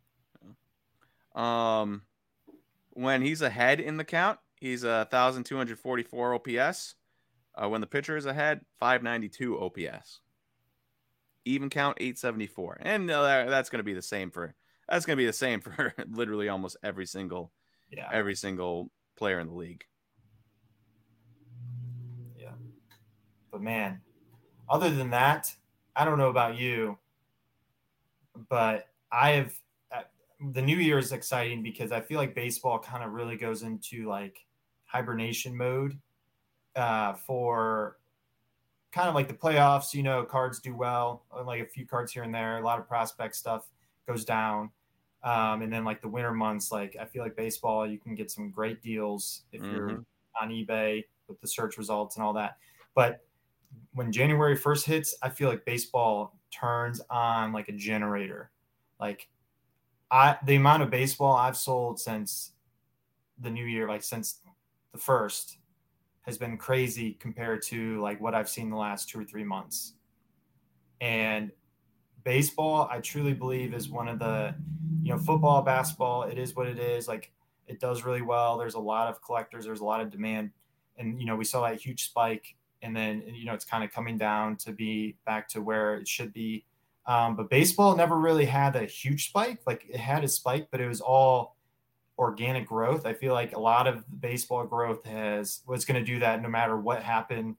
[1.34, 2.02] Um,
[2.90, 6.96] when he's ahead in the count, he's a thousand two hundred forty-four OPS.
[7.54, 10.20] Uh, when the pitcher is ahead, five ninety-two OPS.
[11.44, 14.52] Even count eight seventy-four, and uh, that's going to be the same for
[14.88, 17.52] that's going to be the same for literally almost every single
[17.92, 18.09] Yeah.
[18.12, 19.84] every single player in the league.
[23.59, 24.00] But man,
[24.70, 25.52] other than that,
[25.96, 26.96] I don't know about you,
[28.48, 29.52] but I have
[29.90, 30.02] uh,
[30.52, 34.09] the new year is exciting because I feel like baseball kind of really goes into
[34.09, 34.46] like
[34.84, 35.98] hibernation mode
[36.76, 37.96] uh, for
[38.92, 39.92] kind of like the playoffs.
[39.92, 42.78] You know, cards do well, uh, like a few cards here and there, a lot
[42.78, 43.66] of prospect stuff
[44.06, 44.70] goes down.
[45.24, 48.30] Um, and then like the winter months, like I feel like baseball, you can get
[48.30, 49.74] some great deals if mm-hmm.
[49.74, 50.04] you're
[50.40, 52.59] on eBay with the search results and all that.
[52.94, 53.24] But
[53.92, 58.50] when January 1st hits, I feel like baseball turns on like a generator.
[59.00, 59.28] Like
[60.10, 62.52] I the amount of baseball I've sold since
[63.40, 64.40] the new year, like since
[64.92, 65.58] the first,
[66.22, 69.94] has been crazy compared to like what I've seen the last two or three months.
[71.00, 71.52] And
[72.24, 74.54] baseball, I truly believe is one of the,
[75.02, 77.08] you know, football, basketball, it is what it is.
[77.08, 77.32] Like
[77.66, 78.58] it does really well.
[78.58, 80.50] There's a lot of collectors, there's a lot of demand.
[80.98, 83.93] And, you know, we saw that huge spike and then, you know, it's kind of
[83.93, 86.64] coming down to be back to where it should be.
[87.07, 89.61] Um, but baseball never really had a huge spike.
[89.66, 91.57] Like it had a spike, but it was all
[92.18, 93.07] organic growth.
[93.07, 96.49] I feel like a lot of baseball growth has was going to do that no
[96.49, 97.57] matter what happened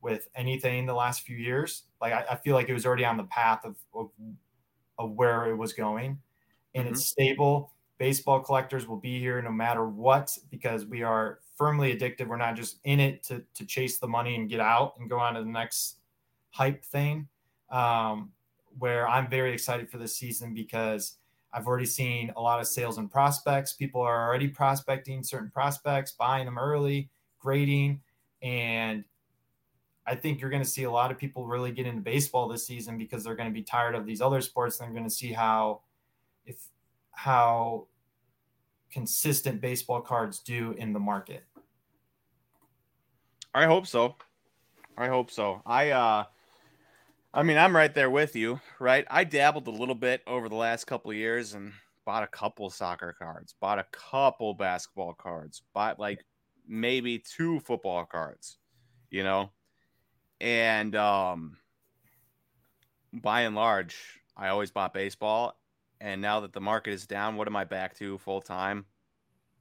[0.00, 1.84] with anything in the last few years.
[2.00, 4.10] Like I, I feel like it was already on the path of, of,
[4.98, 6.18] of where it was going,
[6.74, 6.94] and mm-hmm.
[6.94, 7.72] it's stable.
[7.98, 12.28] Baseball collectors will be here no matter what because we are firmly addicted.
[12.28, 15.18] We're not just in it to to chase the money and get out and go
[15.18, 15.98] on to the next
[16.50, 17.28] hype thing.
[17.70, 18.32] Um,
[18.78, 21.16] where I'm very excited for this season because
[21.52, 23.72] I've already seen a lot of sales and prospects.
[23.72, 28.00] People are already prospecting certain prospects, buying them early, grading,
[28.42, 29.04] and
[30.08, 32.66] I think you're going to see a lot of people really get into baseball this
[32.66, 34.80] season because they're going to be tired of these other sports.
[34.80, 35.82] And they're going to see how,
[36.46, 36.56] if
[37.10, 37.87] how
[38.90, 41.44] consistent baseball cards do in the market.
[43.54, 44.16] I hope so.
[44.96, 45.62] I hope so.
[45.64, 46.24] I, uh,
[47.32, 49.06] I mean, I'm right there with you, right?
[49.10, 51.72] I dabbled a little bit over the last couple of years and
[52.04, 56.24] bought a couple soccer cards, bought a couple basketball cards, bought like
[56.66, 58.58] maybe two football cards,
[59.10, 59.50] you know?
[60.40, 61.58] And um,
[63.12, 63.96] by and large,
[64.36, 65.58] I always bought baseball.
[66.00, 68.86] And now that the market is down, what am I back to full time?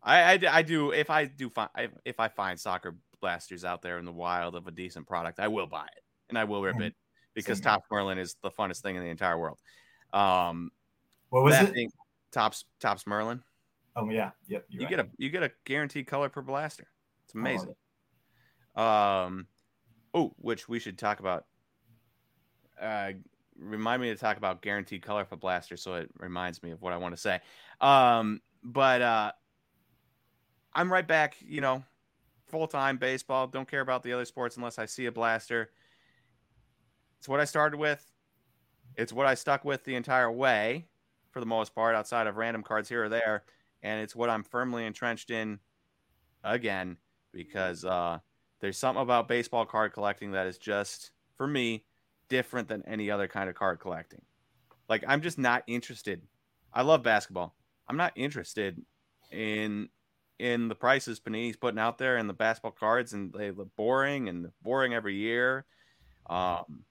[0.03, 1.69] I, I, I, do if I do find
[2.05, 5.47] if I find soccer blasters out there in the wild of a decent product, I
[5.47, 6.93] will buy it and I will rip it
[7.33, 9.57] because Topps Merlin is the funnest thing in the entire world.
[10.13, 10.69] Um,
[11.29, 11.73] what was it?
[11.73, 11.91] Thing,
[12.31, 13.41] Topps Topps Merlin.
[13.95, 14.65] Oh yeah, yep.
[14.69, 14.89] You right.
[14.89, 16.87] get a you get a guaranteed color per blaster.
[17.25, 17.73] It's amazing.
[18.75, 19.47] Um,
[20.17, 21.45] Oh, which we should talk about.
[22.81, 23.11] Uh,
[23.59, 26.93] remind me to talk about guaranteed color for blaster, so it reminds me of what
[26.93, 27.39] I want to say.
[27.81, 29.31] Um, but uh,
[30.73, 31.35] I'm right back.
[31.45, 31.83] You know,
[32.47, 33.47] full time baseball.
[33.47, 35.71] Don't care about the other sports unless I see a blaster.
[37.19, 38.05] It's what I started with.
[38.95, 40.85] It's what I stuck with the entire way,
[41.31, 43.43] for the most part, outside of random cards here or there,
[43.83, 45.59] and it's what I'm firmly entrenched in.
[46.43, 46.97] Again,
[47.33, 48.19] because uh,
[48.59, 51.83] there's something about baseball card collecting that is just for me
[52.29, 54.21] different than any other kind of card collecting.
[54.89, 56.21] Like I'm just not interested.
[56.73, 57.55] I love basketball.
[57.87, 58.81] I'm not interested
[59.31, 59.89] in
[60.39, 64.29] in the prices Panini's putting out there and the basketball cards and they look boring
[64.29, 65.65] and boring every year.
[66.29, 66.83] Um,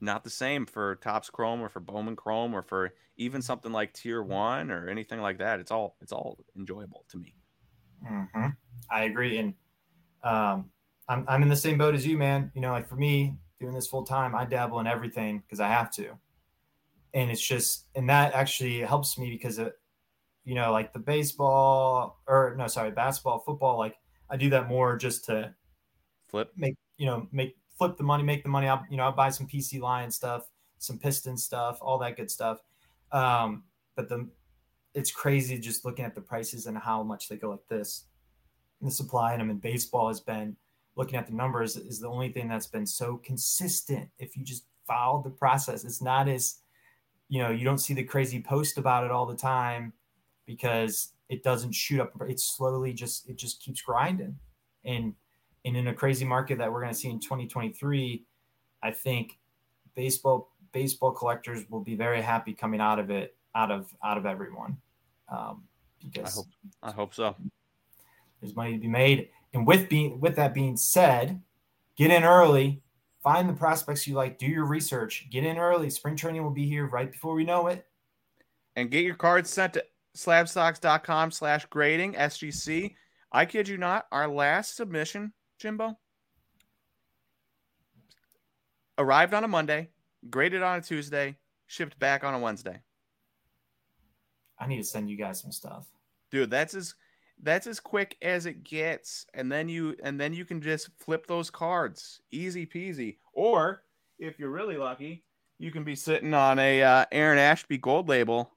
[0.00, 3.92] not the same for Topps Chrome or for Bowman Chrome or for even something like
[3.92, 5.60] Tier One or anything like that.
[5.60, 7.34] It's all it's all enjoyable to me.
[8.10, 8.46] Mm-hmm.
[8.90, 9.54] I agree, and
[10.24, 10.70] um,
[11.08, 12.50] I'm, I'm in the same boat as you, man.
[12.54, 15.68] You know, like for me, doing this full time, I dabble in everything because I
[15.68, 16.18] have to.
[17.12, 19.74] And it's just, and that actually helps me because it,
[20.44, 23.96] you know, like the baseball or no, sorry, basketball, football, like
[24.30, 25.54] I do that more just to
[26.28, 28.68] flip, make, you know, make, flip the money, make the money.
[28.68, 30.48] I'll, you know, I'll buy some PC Lion stuff,
[30.78, 32.60] some Piston stuff, all that good stuff.
[33.12, 33.64] Um,
[33.96, 34.28] but the,
[34.94, 38.04] it's crazy just looking at the prices and how much they go like this
[38.82, 39.50] the supply in them.
[39.50, 40.56] And baseball has been
[40.96, 44.08] looking at the numbers is the only thing that's been so consistent.
[44.18, 46.56] If you just follow the process, it's not as
[47.28, 49.92] you know you don't see the crazy post about it all the time
[50.46, 52.12] because it doesn't shoot up.
[52.28, 54.36] It slowly just it just keeps grinding.
[54.84, 55.14] And
[55.64, 58.24] and in a crazy market that we're going to see in 2023,
[58.82, 59.38] I think
[59.94, 64.26] baseball baseball collectors will be very happy coming out of it out of out of
[64.26, 64.76] everyone.
[65.28, 65.64] Um,
[66.02, 66.46] because I hope,
[66.82, 67.36] I hope so.
[68.40, 69.28] There's money to be made.
[69.52, 71.40] And with being with that being said,
[71.96, 72.82] get in early,
[73.22, 75.90] find the prospects you like, do your research, get in early.
[75.90, 77.86] Spring training will be here right before we know it.
[78.76, 79.84] And get your cards sent to
[80.16, 82.94] slabstocks.com slash grading SGC.
[83.32, 85.98] I kid you not, our last submission, Jimbo,
[88.98, 89.90] arrived on a Monday,
[90.30, 91.36] graded on a Tuesday,
[91.66, 92.80] shipped back on a Wednesday.
[94.58, 95.86] I need to send you guys some stuff.
[96.30, 96.94] Dude, that's as
[97.42, 101.26] that's as quick as it gets and then you and then you can just flip
[101.26, 103.82] those cards easy peasy or
[104.18, 105.24] if you're really lucky
[105.58, 108.50] you can be sitting on a uh, Aaron Ashby gold label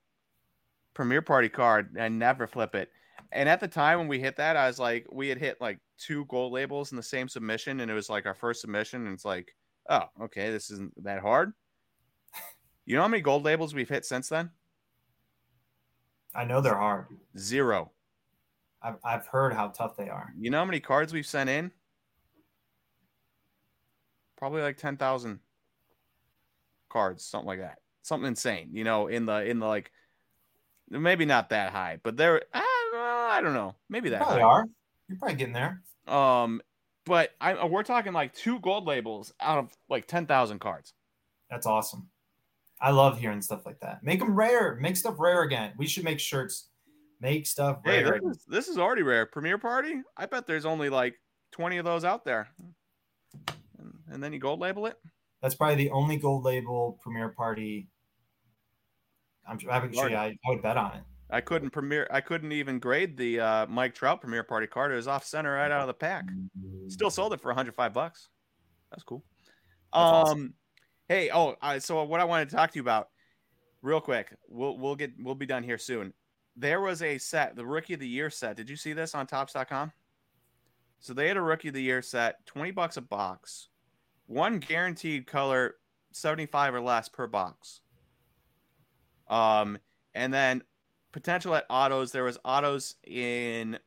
[0.93, 2.89] premier party card and never flip it.
[3.31, 5.79] And at the time when we hit that, I was like, we had hit like
[5.97, 9.13] two gold labels in the same submission, and it was like our first submission, and
[9.13, 9.55] it's like,
[9.89, 11.53] oh, okay, this isn't that hard.
[12.85, 14.49] You know how many gold labels we've hit since then?
[16.35, 17.05] I know they're hard.
[17.37, 17.92] Zero.
[18.83, 20.33] I've, I've heard how tough they are.
[20.37, 21.71] You know how many cards we've sent in?
[24.37, 25.39] Probably like 10,000
[26.89, 27.77] cards, something like that.
[28.01, 29.91] Something insane, you know, in the, in the like,
[30.89, 34.47] maybe not that high, but they're, I, I don't know, maybe that probably high.
[34.47, 34.65] are.
[35.07, 35.81] You're probably getting there.
[36.07, 36.61] Um,
[37.05, 40.93] but I, we're talking like two gold labels out of like 10,000 cards.
[41.49, 42.09] That's awesome.
[42.81, 44.03] I love hearing stuff like that.
[44.03, 44.77] Make them rare.
[44.81, 45.71] Make stuff rare again.
[45.77, 46.67] We should make shirts.
[47.23, 48.19] Make stuff Hey, rare.
[48.21, 49.25] this is, this is already rare.
[49.25, 50.01] Premiere Party?
[50.17, 51.15] I bet there's only like
[51.53, 52.49] 20 of those out there.
[53.79, 54.97] And, and then you gold label it?
[55.41, 57.87] That's probably the only gold label premiere party.
[59.47, 61.03] I'm actually, I, I would bet on it.
[61.29, 62.07] I couldn't premiere.
[62.11, 64.91] I couldn't even grade the uh, Mike Trout Premier Party card.
[64.91, 66.25] It was off center right out of the pack.
[66.89, 68.27] Still sold it for 105 bucks.
[68.91, 69.23] That's cool.
[69.93, 70.53] That's um, awesome.
[71.07, 73.07] hey, oh, uh, so what I wanted to talk to you about,
[73.81, 74.35] real quick.
[74.49, 76.13] We'll we'll get we'll be done here soon.
[76.55, 78.55] There was a set, the Rookie of the Year set.
[78.55, 79.91] Did you see this on Topps.com?
[80.99, 83.69] So they had a Rookie of the Year set, 20 bucks a box,
[84.27, 85.75] one guaranteed color,
[86.11, 87.81] 75 or less per box.
[89.27, 89.79] Um,
[90.13, 90.63] and then
[91.11, 93.79] potential at autos, there was autos in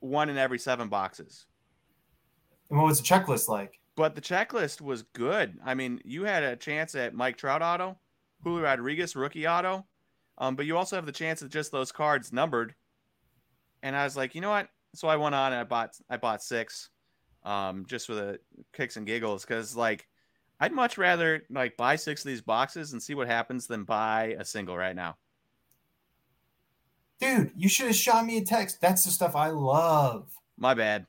[0.00, 1.46] one in every seven boxes.
[2.70, 3.78] And what was the checklist like?
[3.96, 5.58] But the checklist was good.
[5.64, 7.98] I mean, you had a chance at Mike Trout auto,
[8.42, 9.84] Julio Rodriguez rookie auto,
[10.40, 12.74] um, but you also have the chance of just those cards numbered.
[13.82, 14.68] And I was like, you know what?
[14.94, 16.90] So I went on and I bought I bought six,
[17.44, 18.40] um, just for the
[18.72, 20.08] kicks and giggles, because like
[20.58, 24.34] I'd much rather like buy six of these boxes and see what happens than buy
[24.38, 25.16] a single right now.
[27.20, 28.80] Dude, you should have shot me a text.
[28.80, 30.32] That's the stuff I love.
[30.56, 31.06] My bad.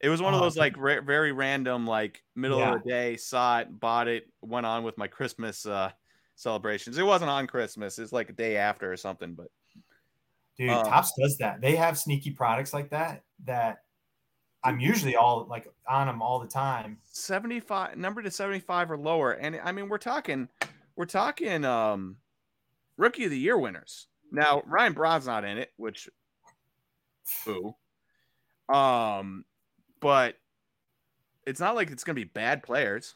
[0.00, 2.74] It was one of Oh, those like ra- very random, like middle Yeah.
[2.76, 5.92] of the day, saw it, bought it, went on with my Christmas uh,
[6.36, 6.98] celebrations.
[6.98, 9.34] It wasn't on Christmas; it's like a day after or something.
[9.34, 9.48] But
[10.58, 11.60] Dude, Um, Topps does that.
[11.60, 13.84] They have sneaky products like that that
[14.64, 16.98] I'm usually all like on them all the time.
[17.04, 20.48] seventy-five number to seventy-five or lower, and I mean we're talking,
[20.94, 22.16] we're talking um,
[22.96, 24.08] rookie of the year winners.
[24.30, 26.08] Now Ryan Braun's not in it, which,
[27.44, 27.74] boo.
[28.68, 29.44] Um,
[30.00, 30.36] but
[31.46, 33.14] it's not like it's gonna be bad players.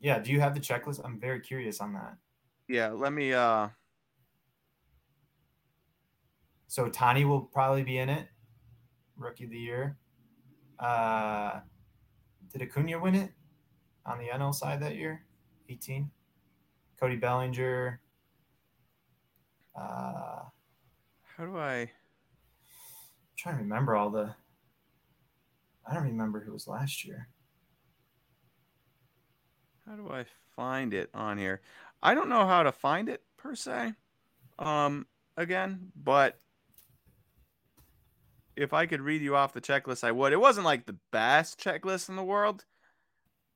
[0.00, 1.00] Yeah, do you have the checklist?
[1.04, 2.16] I'm very curious on that.
[2.68, 3.32] Yeah, let me.
[3.34, 3.68] uh
[6.68, 8.28] So Tani will probably be in it.
[9.16, 9.98] Rookie of the year.
[10.78, 11.60] Uh
[12.52, 13.30] did Acuna win it
[14.06, 15.24] on the NL side that year?
[15.68, 16.10] 18.
[16.98, 18.00] Cody Bellinger.
[19.76, 20.44] Uh
[21.36, 21.80] How do I?
[21.80, 21.88] I'm
[23.36, 24.34] trying to remember all the
[25.86, 27.28] I don't remember who was last year.
[29.90, 30.24] How do I
[30.54, 31.62] find it on here?
[32.00, 33.92] I don't know how to find it per se.
[34.56, 35.04] Um,
[35.36, 36.38] again, but
[38.54, 40.32] if I could read you off the checklist, I would.
[40.32, 42.64] It wasn't like the best checklist in the world.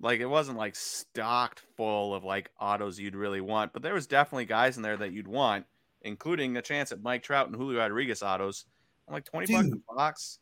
[0.01, 4.09] Like it wasn't like stocked full of like autos you'd really want, but there was
[4.09, 5.66] definitely guys in there that you'd want,
[6.03, 8.64] including a chance at Mike Trout and Julio Rodriguez autos.
[9.07, 10.39] I'm like 20 bucks a box.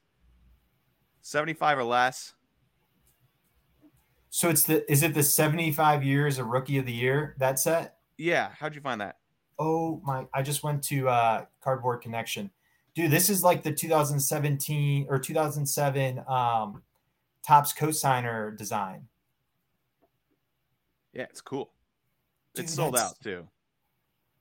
[1.21, 2.33] 75 or less.
[4.35, 7.99] So it's the is it the 75 years of rookie of the year that set?
[8.17, 9.19] Yeah, how'd you find that?
[9.59, 10.25] Oh my!
[10.33, 12.51] I just went to uh, Cardboard Connection,
[12.95, 13.11] dude.
[13.11, 16.83] This is like the 2017 or 2007 um,
[17.47, 19.07] Topps cosigner design.
[21.13, 21.71] Yeah, it's cool.
[22.55, 23.47] Dude, it's sold out too.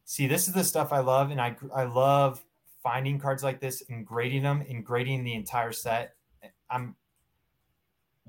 [0.06, 2.42] See, this is the stuff I love, and I I love
[2.82, 6.16] finding cards like this and grading them and grading the entire set.
[6.70, 6.96] I'm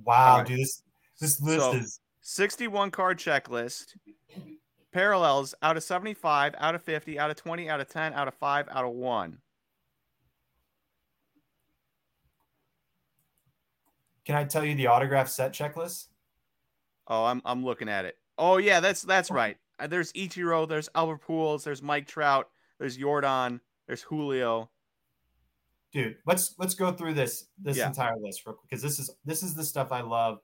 [0.05, 0.47] wow, right.
[0.49, 0.59] dude.
[0.59, 0.83] This
[1.23, 3.97] this list So- is 61 card checklist.
[4.93, 8.35] Parallels out of 75, out of 50, out of 20, out of 10, out of
[8.35, 9.41] 5, out of 1.
[14.25, 16.09] Can I tell you the autograph set checklist?
[17.09, 18.17] Oh, I'm I'm looking at it.
[18.39, 19.57] Oh yeah, that's that's right.
[19.81, 22.49] Uh, There's Ichiro, there's Albert Pujols, there's Mike Trout,
[22.79, 24.71] there's Jordan, there's Julio.
[25.93, 27.89] dude let's let's go through this this Yeah.
[27.89, 30.39] entire list because this is this is the stuff i love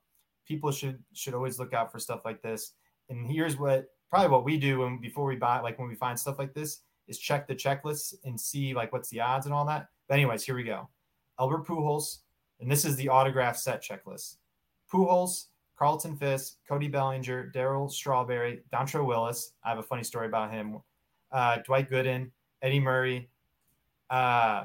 [0.49, 2.73] people should should always look out for stuff like this
[3.11, 6.19] and here's what probably what we do when before we buy like when we find
[6.19, 9.67] stuff like this is check the checklists and see like what's the odds and all
[9.67, 10.89] that but anyways here we go
[11.39, 12.21] albert pujols
[12.61, 14.37] and this is the autograph set checklist
[14.93, 15.45] pujols
[15.79, 19.53] Carlton Fisk, Cody Bellinger, Darryl Strawberry, Dontrelle Willis.
[19.65, 20.79] I have a funny story about him.
[21.31, 22.33] Uh, Dwight Gooden,
[22.63, 23.31] Eddie Murray,
[24.11, 24.65] uh,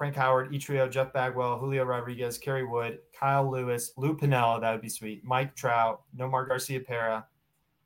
[0.00, 4.80] Frank Howard, Ichiro, Jeff Bagwell, Julio Rodriguez, Kerry Wood, Kyle Lewis, Lou Piniella, that would
[4.80, 7.24] be sweet, Mike Trout, Nomar Garciaparra,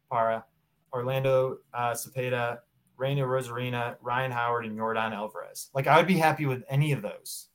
[0.08, 0.44] Para
[0.92, 2.60] Orlando uh, Cepeda,
[2.96, 5.70] Randy Arozarena, Ryan Howard, and Yordan Alvarez.
[5.74, 7.48] Like I would be happy with any of those.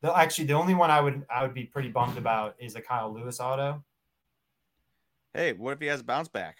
[0.00, 2.80] Though actually, the only one I would I would be pretty bummed about is a
[2.80, 3.84] Kyle Lewis auto.
[5.34, 6.56] Hey, what if he has a bounce back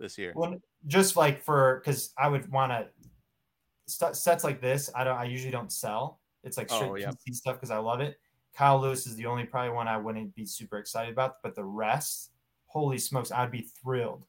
[0.00, 0.32] this year?
[0.34, 0.56] Well,
[0.88, 4.90] just like for because I would want to sets like this.
[4.96, 5.16] I don't.
[5.16, 6.18] I usually don't sell.
[6.48, 7.10] It's like straight Oh, yeah.
[7.10, 8.18] PC stuff because I love it.
[8.56, 11.62] Kyle Lewis is the only probably one I wouldn't be super excited about, but the
[11.64, 12.30] rest,
[12.66, 14.24] holy smokes, I'd be thrilled.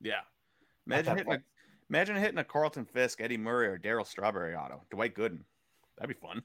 [0.00, 0.20] Yeah.
[0.86, 1.42] Imagine hitting a,
[1.90, 4.84] imagine hitting a Carlton Fisk, Eddie Murray, or Darryl Strawberry auto.
[4.90, 5.40] Dwight Gooden.
[5.96, 6.42] That'd be fun.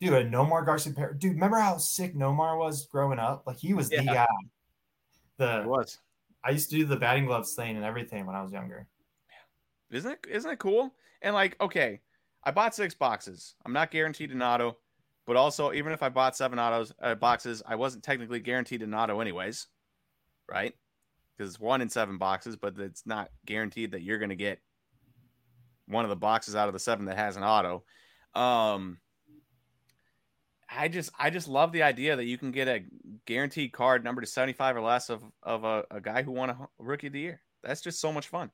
[0.00, 3.42] Dude, a Nomar Garcia Par- Dude, remember how sick Nomar was growing up?
[3.46, 4.04] Like he was the Yeah.
[4.04, 4.22] guy.
[4.24, 5.98] It The was.
[6.44, 8.86] I used to do the batting gloves thing and everything when I was younger.
[9.90, 10.94] Isn't it isn't it cool?
[11.22, 12.00] And like, okay,
[12.46, 13.56] I bought six boxes.
[13.66, 14.78] I'm not guaranteed an auto,
[15.26, 18.94] but also even if I bought seven autos uh, boxes, I wasn't technically guaranteed an
[18.94, 19.66] auto anyways,
[20.48, 20.72] right?
[21.36, 24.60] Because it's one in seven boxes, but it's not guaranteed that you're going to get
[25.88, 27.82] one of the boxes out of the seven that has an auto.
[28.32, 28.98] Um,
[30.70, 32.84] I just I just love the idea that you can get a
[33.24, 36.68] guaranteed card number to 75 or less of of a, a guy who won a
[36.78, 37.40] rookie of the year.
[37.64, 38.52] That's just so much fun.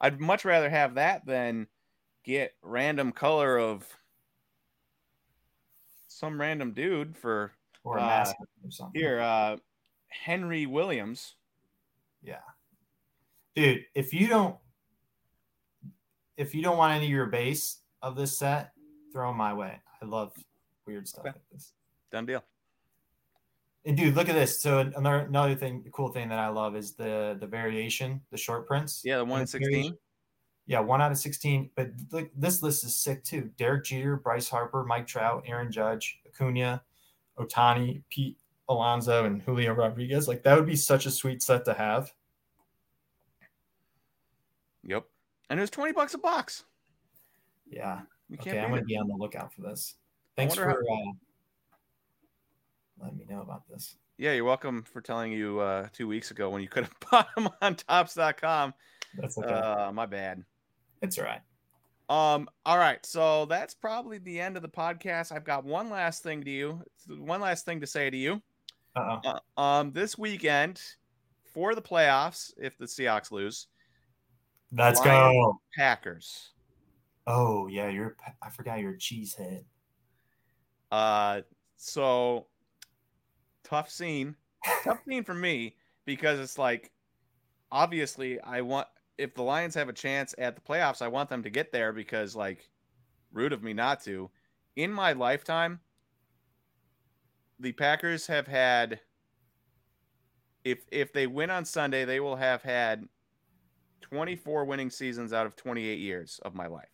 [0.00, 1.66] I'd much rather have that than
[2.24, 3.86] get random color of
[6.08, 7.52] some random dude for
[7.84, 9.00] Or a Uh, mask or something.
[9.00, 9.56] here uh
[10.08, 11.36] Henry Williams.
[12.22, 12.40] Yeah.
[13.54, 14.58] Dude, if you don't
[16.36, 18.72] if you don't want any of your base of this set,
[19.12, 19.80] throw them my way.
[20.02, 20.32] I love
[20.86, 21.32] weird stuff Okay.
[21.32, 21.72] like this.
[22.10, 22.42] Done deal.
[23.84, 24.60] And dude, look at this.
[24.60, 28.66] So another another thing, cool thing that I love is the the variation, the short
[28.66, 29.02] prints.
[29.04, 29.70] Yeah, the one in And the 16.
[29.70, 29.98] variation-
[30.66, 31.70] Yeah, one out of sixteen.
[31.74, 33.50] But look, this list is sick too.
[33.58, 36.82] Derek Jeter, Bryce Harper, Mike Trout, Aaron Judge, Acuna,
[37.38, 38.38] Ohtani, Pete
[38.68, 40.26] Alonso, and Julio Rodriguez.
[40.26, 42.12] Like that would be such a sweet set to have.
[44.84, 45.04] Yep.
[45.50, 46.64] And it was 20 bucks a box.
[47.66, 48.00] Yeah.
[48.34, 49.94] Okay, I'm going to be on the lookout for this.
[50.36, 51.12] Thanks for uh,
[53.00, 53.96] letting me know about this.
[54.18, 57.34] Yeah, you're welcome for telling you uh 2 weeks ago when you could have bought
[57.34, 58.74] them on topps.com.
[59.16, 59.48] That's okay.
[59.48, 60.44] Uh my bad.
[61.04, 61.40] It's all right.
[62.08, 65.32] Um, all right, so that's probably the end of the podcast.
[65.32, 68.42] I've got one last thing to you, one last thing to say to you.
[68.94, 70.80] Uh, um, this weekend
[71.52, 73.68] for the playoffs, if the Seahawks lose,
[74.76, 75.34] Let's Lions.
[75.34, 75.60] go.
[75.76, 76.50] Packers.
[77.26, 78.16] Oh yeah, you're.
[78.42, 79.64] I forgot you're a cheesehead.
[80.92, 81.40] Uh,
[81.76, 82.46] so
[83.64, 84.36] tough scene,
[84.84, 86.92] tough scene for me because it's like,
[87.72, 88.88] obviously, I want
[89.18, 91.92] if the Lions have a chance at the playoffs, I want them to get there
[91.92, 92.68] because like,
[93.32, 94.30] rude of me not to.
[94.76, 95.80] In my lifetime,
[97.58, 99.00] the Packers have had.
[100.64, 103.06] If if they win on Sunday, they will have had
[104.00, 106.88] 24 winning seasons out of 28 years of my life.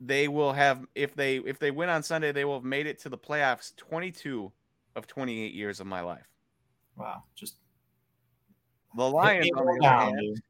[0.00, 2.98] They will have if they if they win on Sunday, they will have made it
[3.00, 4.52] to the playoffs 22
[4.94, 6.28] of 28 years of my life.
[6.96, 7.56] Wow, just
[8.96, 10.40] The Lions on the other hand, dude.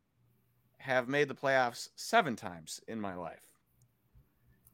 [0.79, 3.45] have made the playoffs 7 times in my life.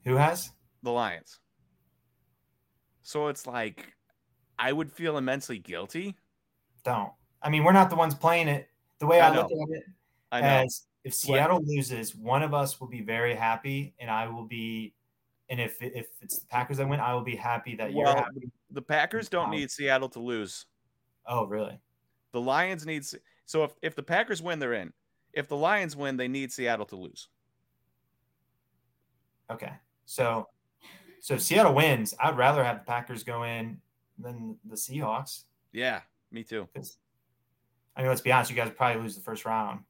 [0.05, 0.51] Who has?
[0.83, 1.41] The Lions.
[3.03, 3.95] So it's like
[4.59, 6.17] I would feel immensely guilty.
[6.85, 7.13] Don't.
[7.43, 8.69] I mean, we're not the ones playing it.
[8.99, 9.85] The way I I, look at it,
[10.33, 10.47] I know.
[10.47, 14.95] as if Seattle loses, one of us will be very happy, and I will be.
[15.49, 18.51] And if if it's the Packers that win, I will be happy that you're happy.
[18.71, 20.67] the Packers don't need Seattle to lose.
[21.27, 21.79] Oh, really?
[22.33, 24.93] The Lions need Se- so if if the Packers win, they're in.
[25.33, 27.29] If the Lions win, they need Seattle to lose.
[29.51, 29.73] Okay.
[30.05, 30.49] So,
[31.21, 33.79] so if Seattle wins, I'd rather have the Packers go in
[34.19, 35.45] than the Seahawks.
[35.73, 36.69] Yeah, me too.
[37.97, 39.81] I mean, let's be honest, you guys probably lose the first round.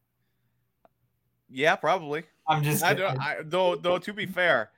[1.50, 2.22] Yeah, probably.
[2.46, 2.84] I'm just.
[2.84, 4.70] I don't, I, though, though, to be fair,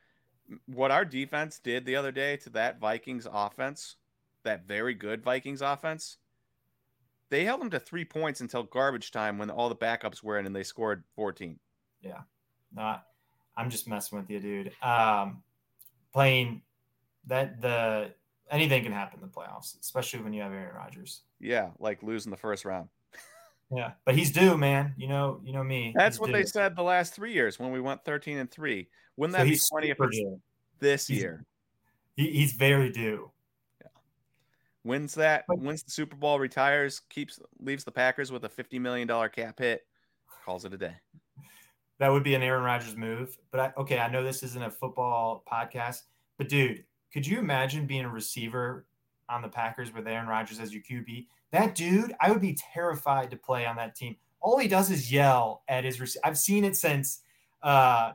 [0.65, 3.97] what our defense did the other day to that Vikings offense,
[4.45, 6.17] that very good Vikings offense,
[7.31, 10.47] they held them to three points until garbage time when all the backups were in
[10.47, 11.59] and they scored 14.
[12.03, 12.21] Yeah.
[12.75, 13.05] Not.
[13.57, 14.73] I'm just messing with you, dude.
[14.83, 15.43] Um,
[16.13, 16.63] playing
[17.27, 18.13] that the
[18.51, 21.23] anything can happen in the playoffs, especially when you have Aaron Rodgers.
[21.41, 22.89] Yeah, like losing the first round.
[23.73, 24.95] Yeah, but he's due, man.
[24.97, 25.93] You know, you know me.
[25.95, 26.33] That's He's what due.
[26.33, 28.89] they said the last three years when we went 13 and three.
[29.17, 30.41] Wouldn't So that be he's funny if it's due.
[30.81, 31.45] this He's- year?
[32.17, 33.31] He, he's very due.
[34.85, 39.07] Wins that, wins the Super Bowl, retires, keeps leaves the Packers with a fifty million
[39.07, 39.83] dollar cap hit,
[40.45, 40.95] calls it a day.
[41.99, 43.37] That would be an Aaron Rodgers move.
[43.51, 46.03] But I, okay, I know this isn't a football podcast,
[46.39, 48.87] but dude, could you imagine being a receiver
[49.29, 51.27] on the Packers with Aaron Rodgers as your QB?
[51.53, 54.17] That dude, I would be terrified to play on that team.
[54.41, 56.01] All he does is yell at his.
[56.01, 57.21] Rec- I've seen it since
[57.63, 58.13] uh,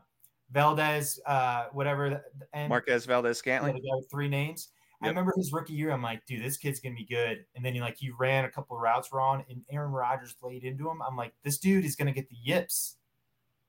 [0.51, 3.80] Valdez, uh, whatever, and Marquez Valdes Scantling.
[4.09, 4.70] three names.
[5.02, 5.08] Yep.
[5.08, 5.91] I remember his rookie year.
[5.91, 7.46] I'm like, dude, this kid's gonna be good.
[7.56, 10.64] And then he like he ran a couple of routes wrong, and Aaron Rodgers laid
[10.64, 11.02] into him.
[11.02, 12.98] I'm like, this dude is gonna get the yips.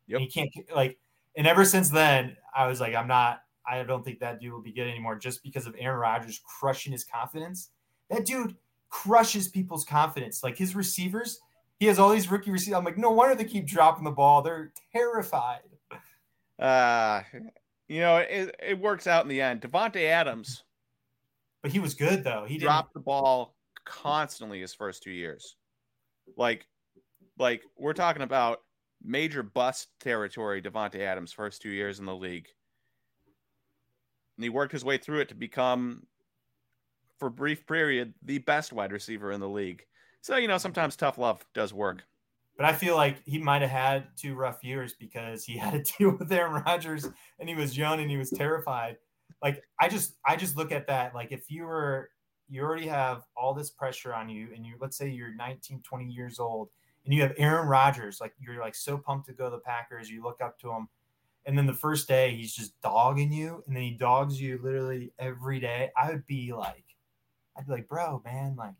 [0.06, 0.20] Yep.
[0.20, 0.98] he can't like.
[1.36, 3.42] And ever since then, I was like, I'm not.
[3.68, 6.92] I don't think that dude will be good anymore, just because of Aaron Rodgers crushing
[6.92, 7.70] his confidence.
[8.10, 8.56] That dude
[8.88, 10.44] crushes people's confidence.
[10.44, 11.40] Like his receivers,
[11.80, 12.78] he has all these rookie receivers.
[12.78, 14.42] I'm like, no wonder they keep dropping the ball.
[14.42, 15.60] They're terrified.
[16.58, 17.22] Uh,
[17.88, 19.60] you know, it, it works out in the end.
[19.60, 20.62] Davante Adams
[21.66, 22.44] but he was good though.
[22.46, 25.56] He dropped the ball constantly his first two years.
[26.36, 26.64] Like,
[27.40, 28.60] like we're talking about
[29.02, 30.62] major bust territory.
[30.62, 32.46] Davante Adams' first two years in the league,
[34.36, 36.06] and he worked his way through it to become,
[37.18, 39.82] for a brief period, the best wide receiver in the league.
[40.20, 42.04] So you know, sometimes tough love does work.
[42.56, 45.94] But I feel like he might have had two rough years because he had to
[45.98, 47.08] deal with Aaron Rodgers
[47.40, 48.98] and he was young and he was terrified
[49.46, 52.10] like I just I just look at that like if you were
[52.48, 56.04] you already have all this pressure on you and you let's say you're 19 20
[56.12, 56.68] years old
[57.04, 60.10] and you have Aaron Rodgers like you're like so pumped to go to the Packers
[60.10, 60.88] you look up to him
[61.44, 65.12] and then the first day he's just dogging you and then he dogs you literally
[65.20, 66.84] every day I would be like
[67.56, 68.74] I'd be like bro man like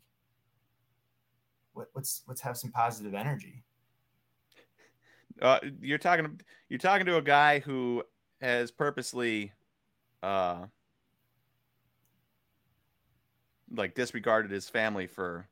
[1.71, 3.63] what, let's let's have some positive energy.
[5.41, 8.03] Uh, you're talking you're talking to a guy who
[8.41, 9.53] has purposely
[10.27, 10.65] uh
[13.75, 15.47] like disregarded his family for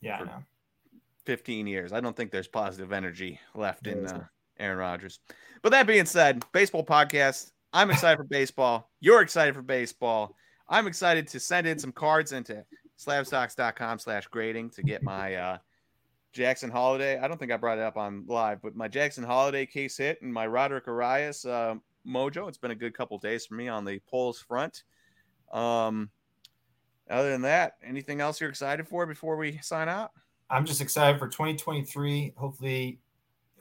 [0.00, 0.44] yeah for
[1.26, 1.92] 15 years.
[1.92, 4.24] I don't think there's positive energy left in uh,
[4.58, 5.20] Aaron Rodgers.
[5.62, 7.52] But that being said, baseball podcast.
[7.72, 8.90] I'm excited for baseball.
[8.98, 10.34] You're excited for baseball.
[10.68, 12.64] I'm excited to send in some cards into
[12.98, 15.58] slabstocks.com slash grading to get my uh,
[16.32, 17.18] Jackson Holliday.
[17.18, 20.20] I don't think I brought it up on live, but my Jackson Holliday case hit
[20.22, 21.76] and my Roderick Arias uh,
[22.06, 22.48] mojo.
[22.48, 24.84] It's been a good couple days for me on the polls front.
[25.52, 26.10] Um,
[27.10, 30.12] other than that, anything else you're excited for before we sign out?
[30.48, 32.34] I'm just excited for 2023.
[32.36, 33.00] Hopefully,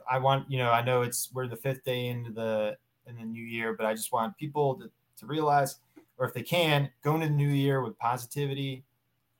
[0.09, 2.77] I want you know I know it's we're the fifth day into the
[3.07, 5.77] in the new year, but I just want people to, to realize,
[6.17, 8.83] or if they can, go into the new year with positivity.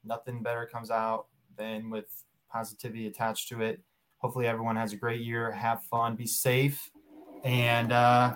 [0.04, 1.28] Nothing better comes out
[1.58, 2.06] than with
[2.52, 3.82] positivity attached to it.
[4.18, 5.52] Hopefully, everyone has a great year.
[5.52, 6.90] Have fun, be safe,
[7.44, 8.36] and uh,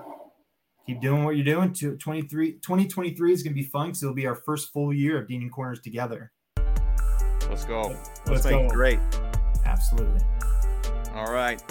[0.86, 1.74] keep doing what you're doing.
[1.74, 5.28] 23, 2023 is going to be fun because it'll be our first full year of
[5.28, 6.32] Dean Corners together.
[7.50, 7.82] Let's go.
[7.82, 8.66] Let's, Let's make go.
[8.66, 9.00] it great.
[9.66, 10.22] Absolutely.
[11.14, 11.64] All right.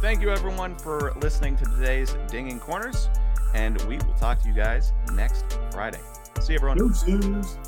[0.00, 3.08] Thank you, everyone, for listening to today's Dinging Corners.
[3.54, 6.00] And we will talk to you guys next Friday.
[6.40, 6.78] See you, everyone.
[6.78, 7.58] Deuces.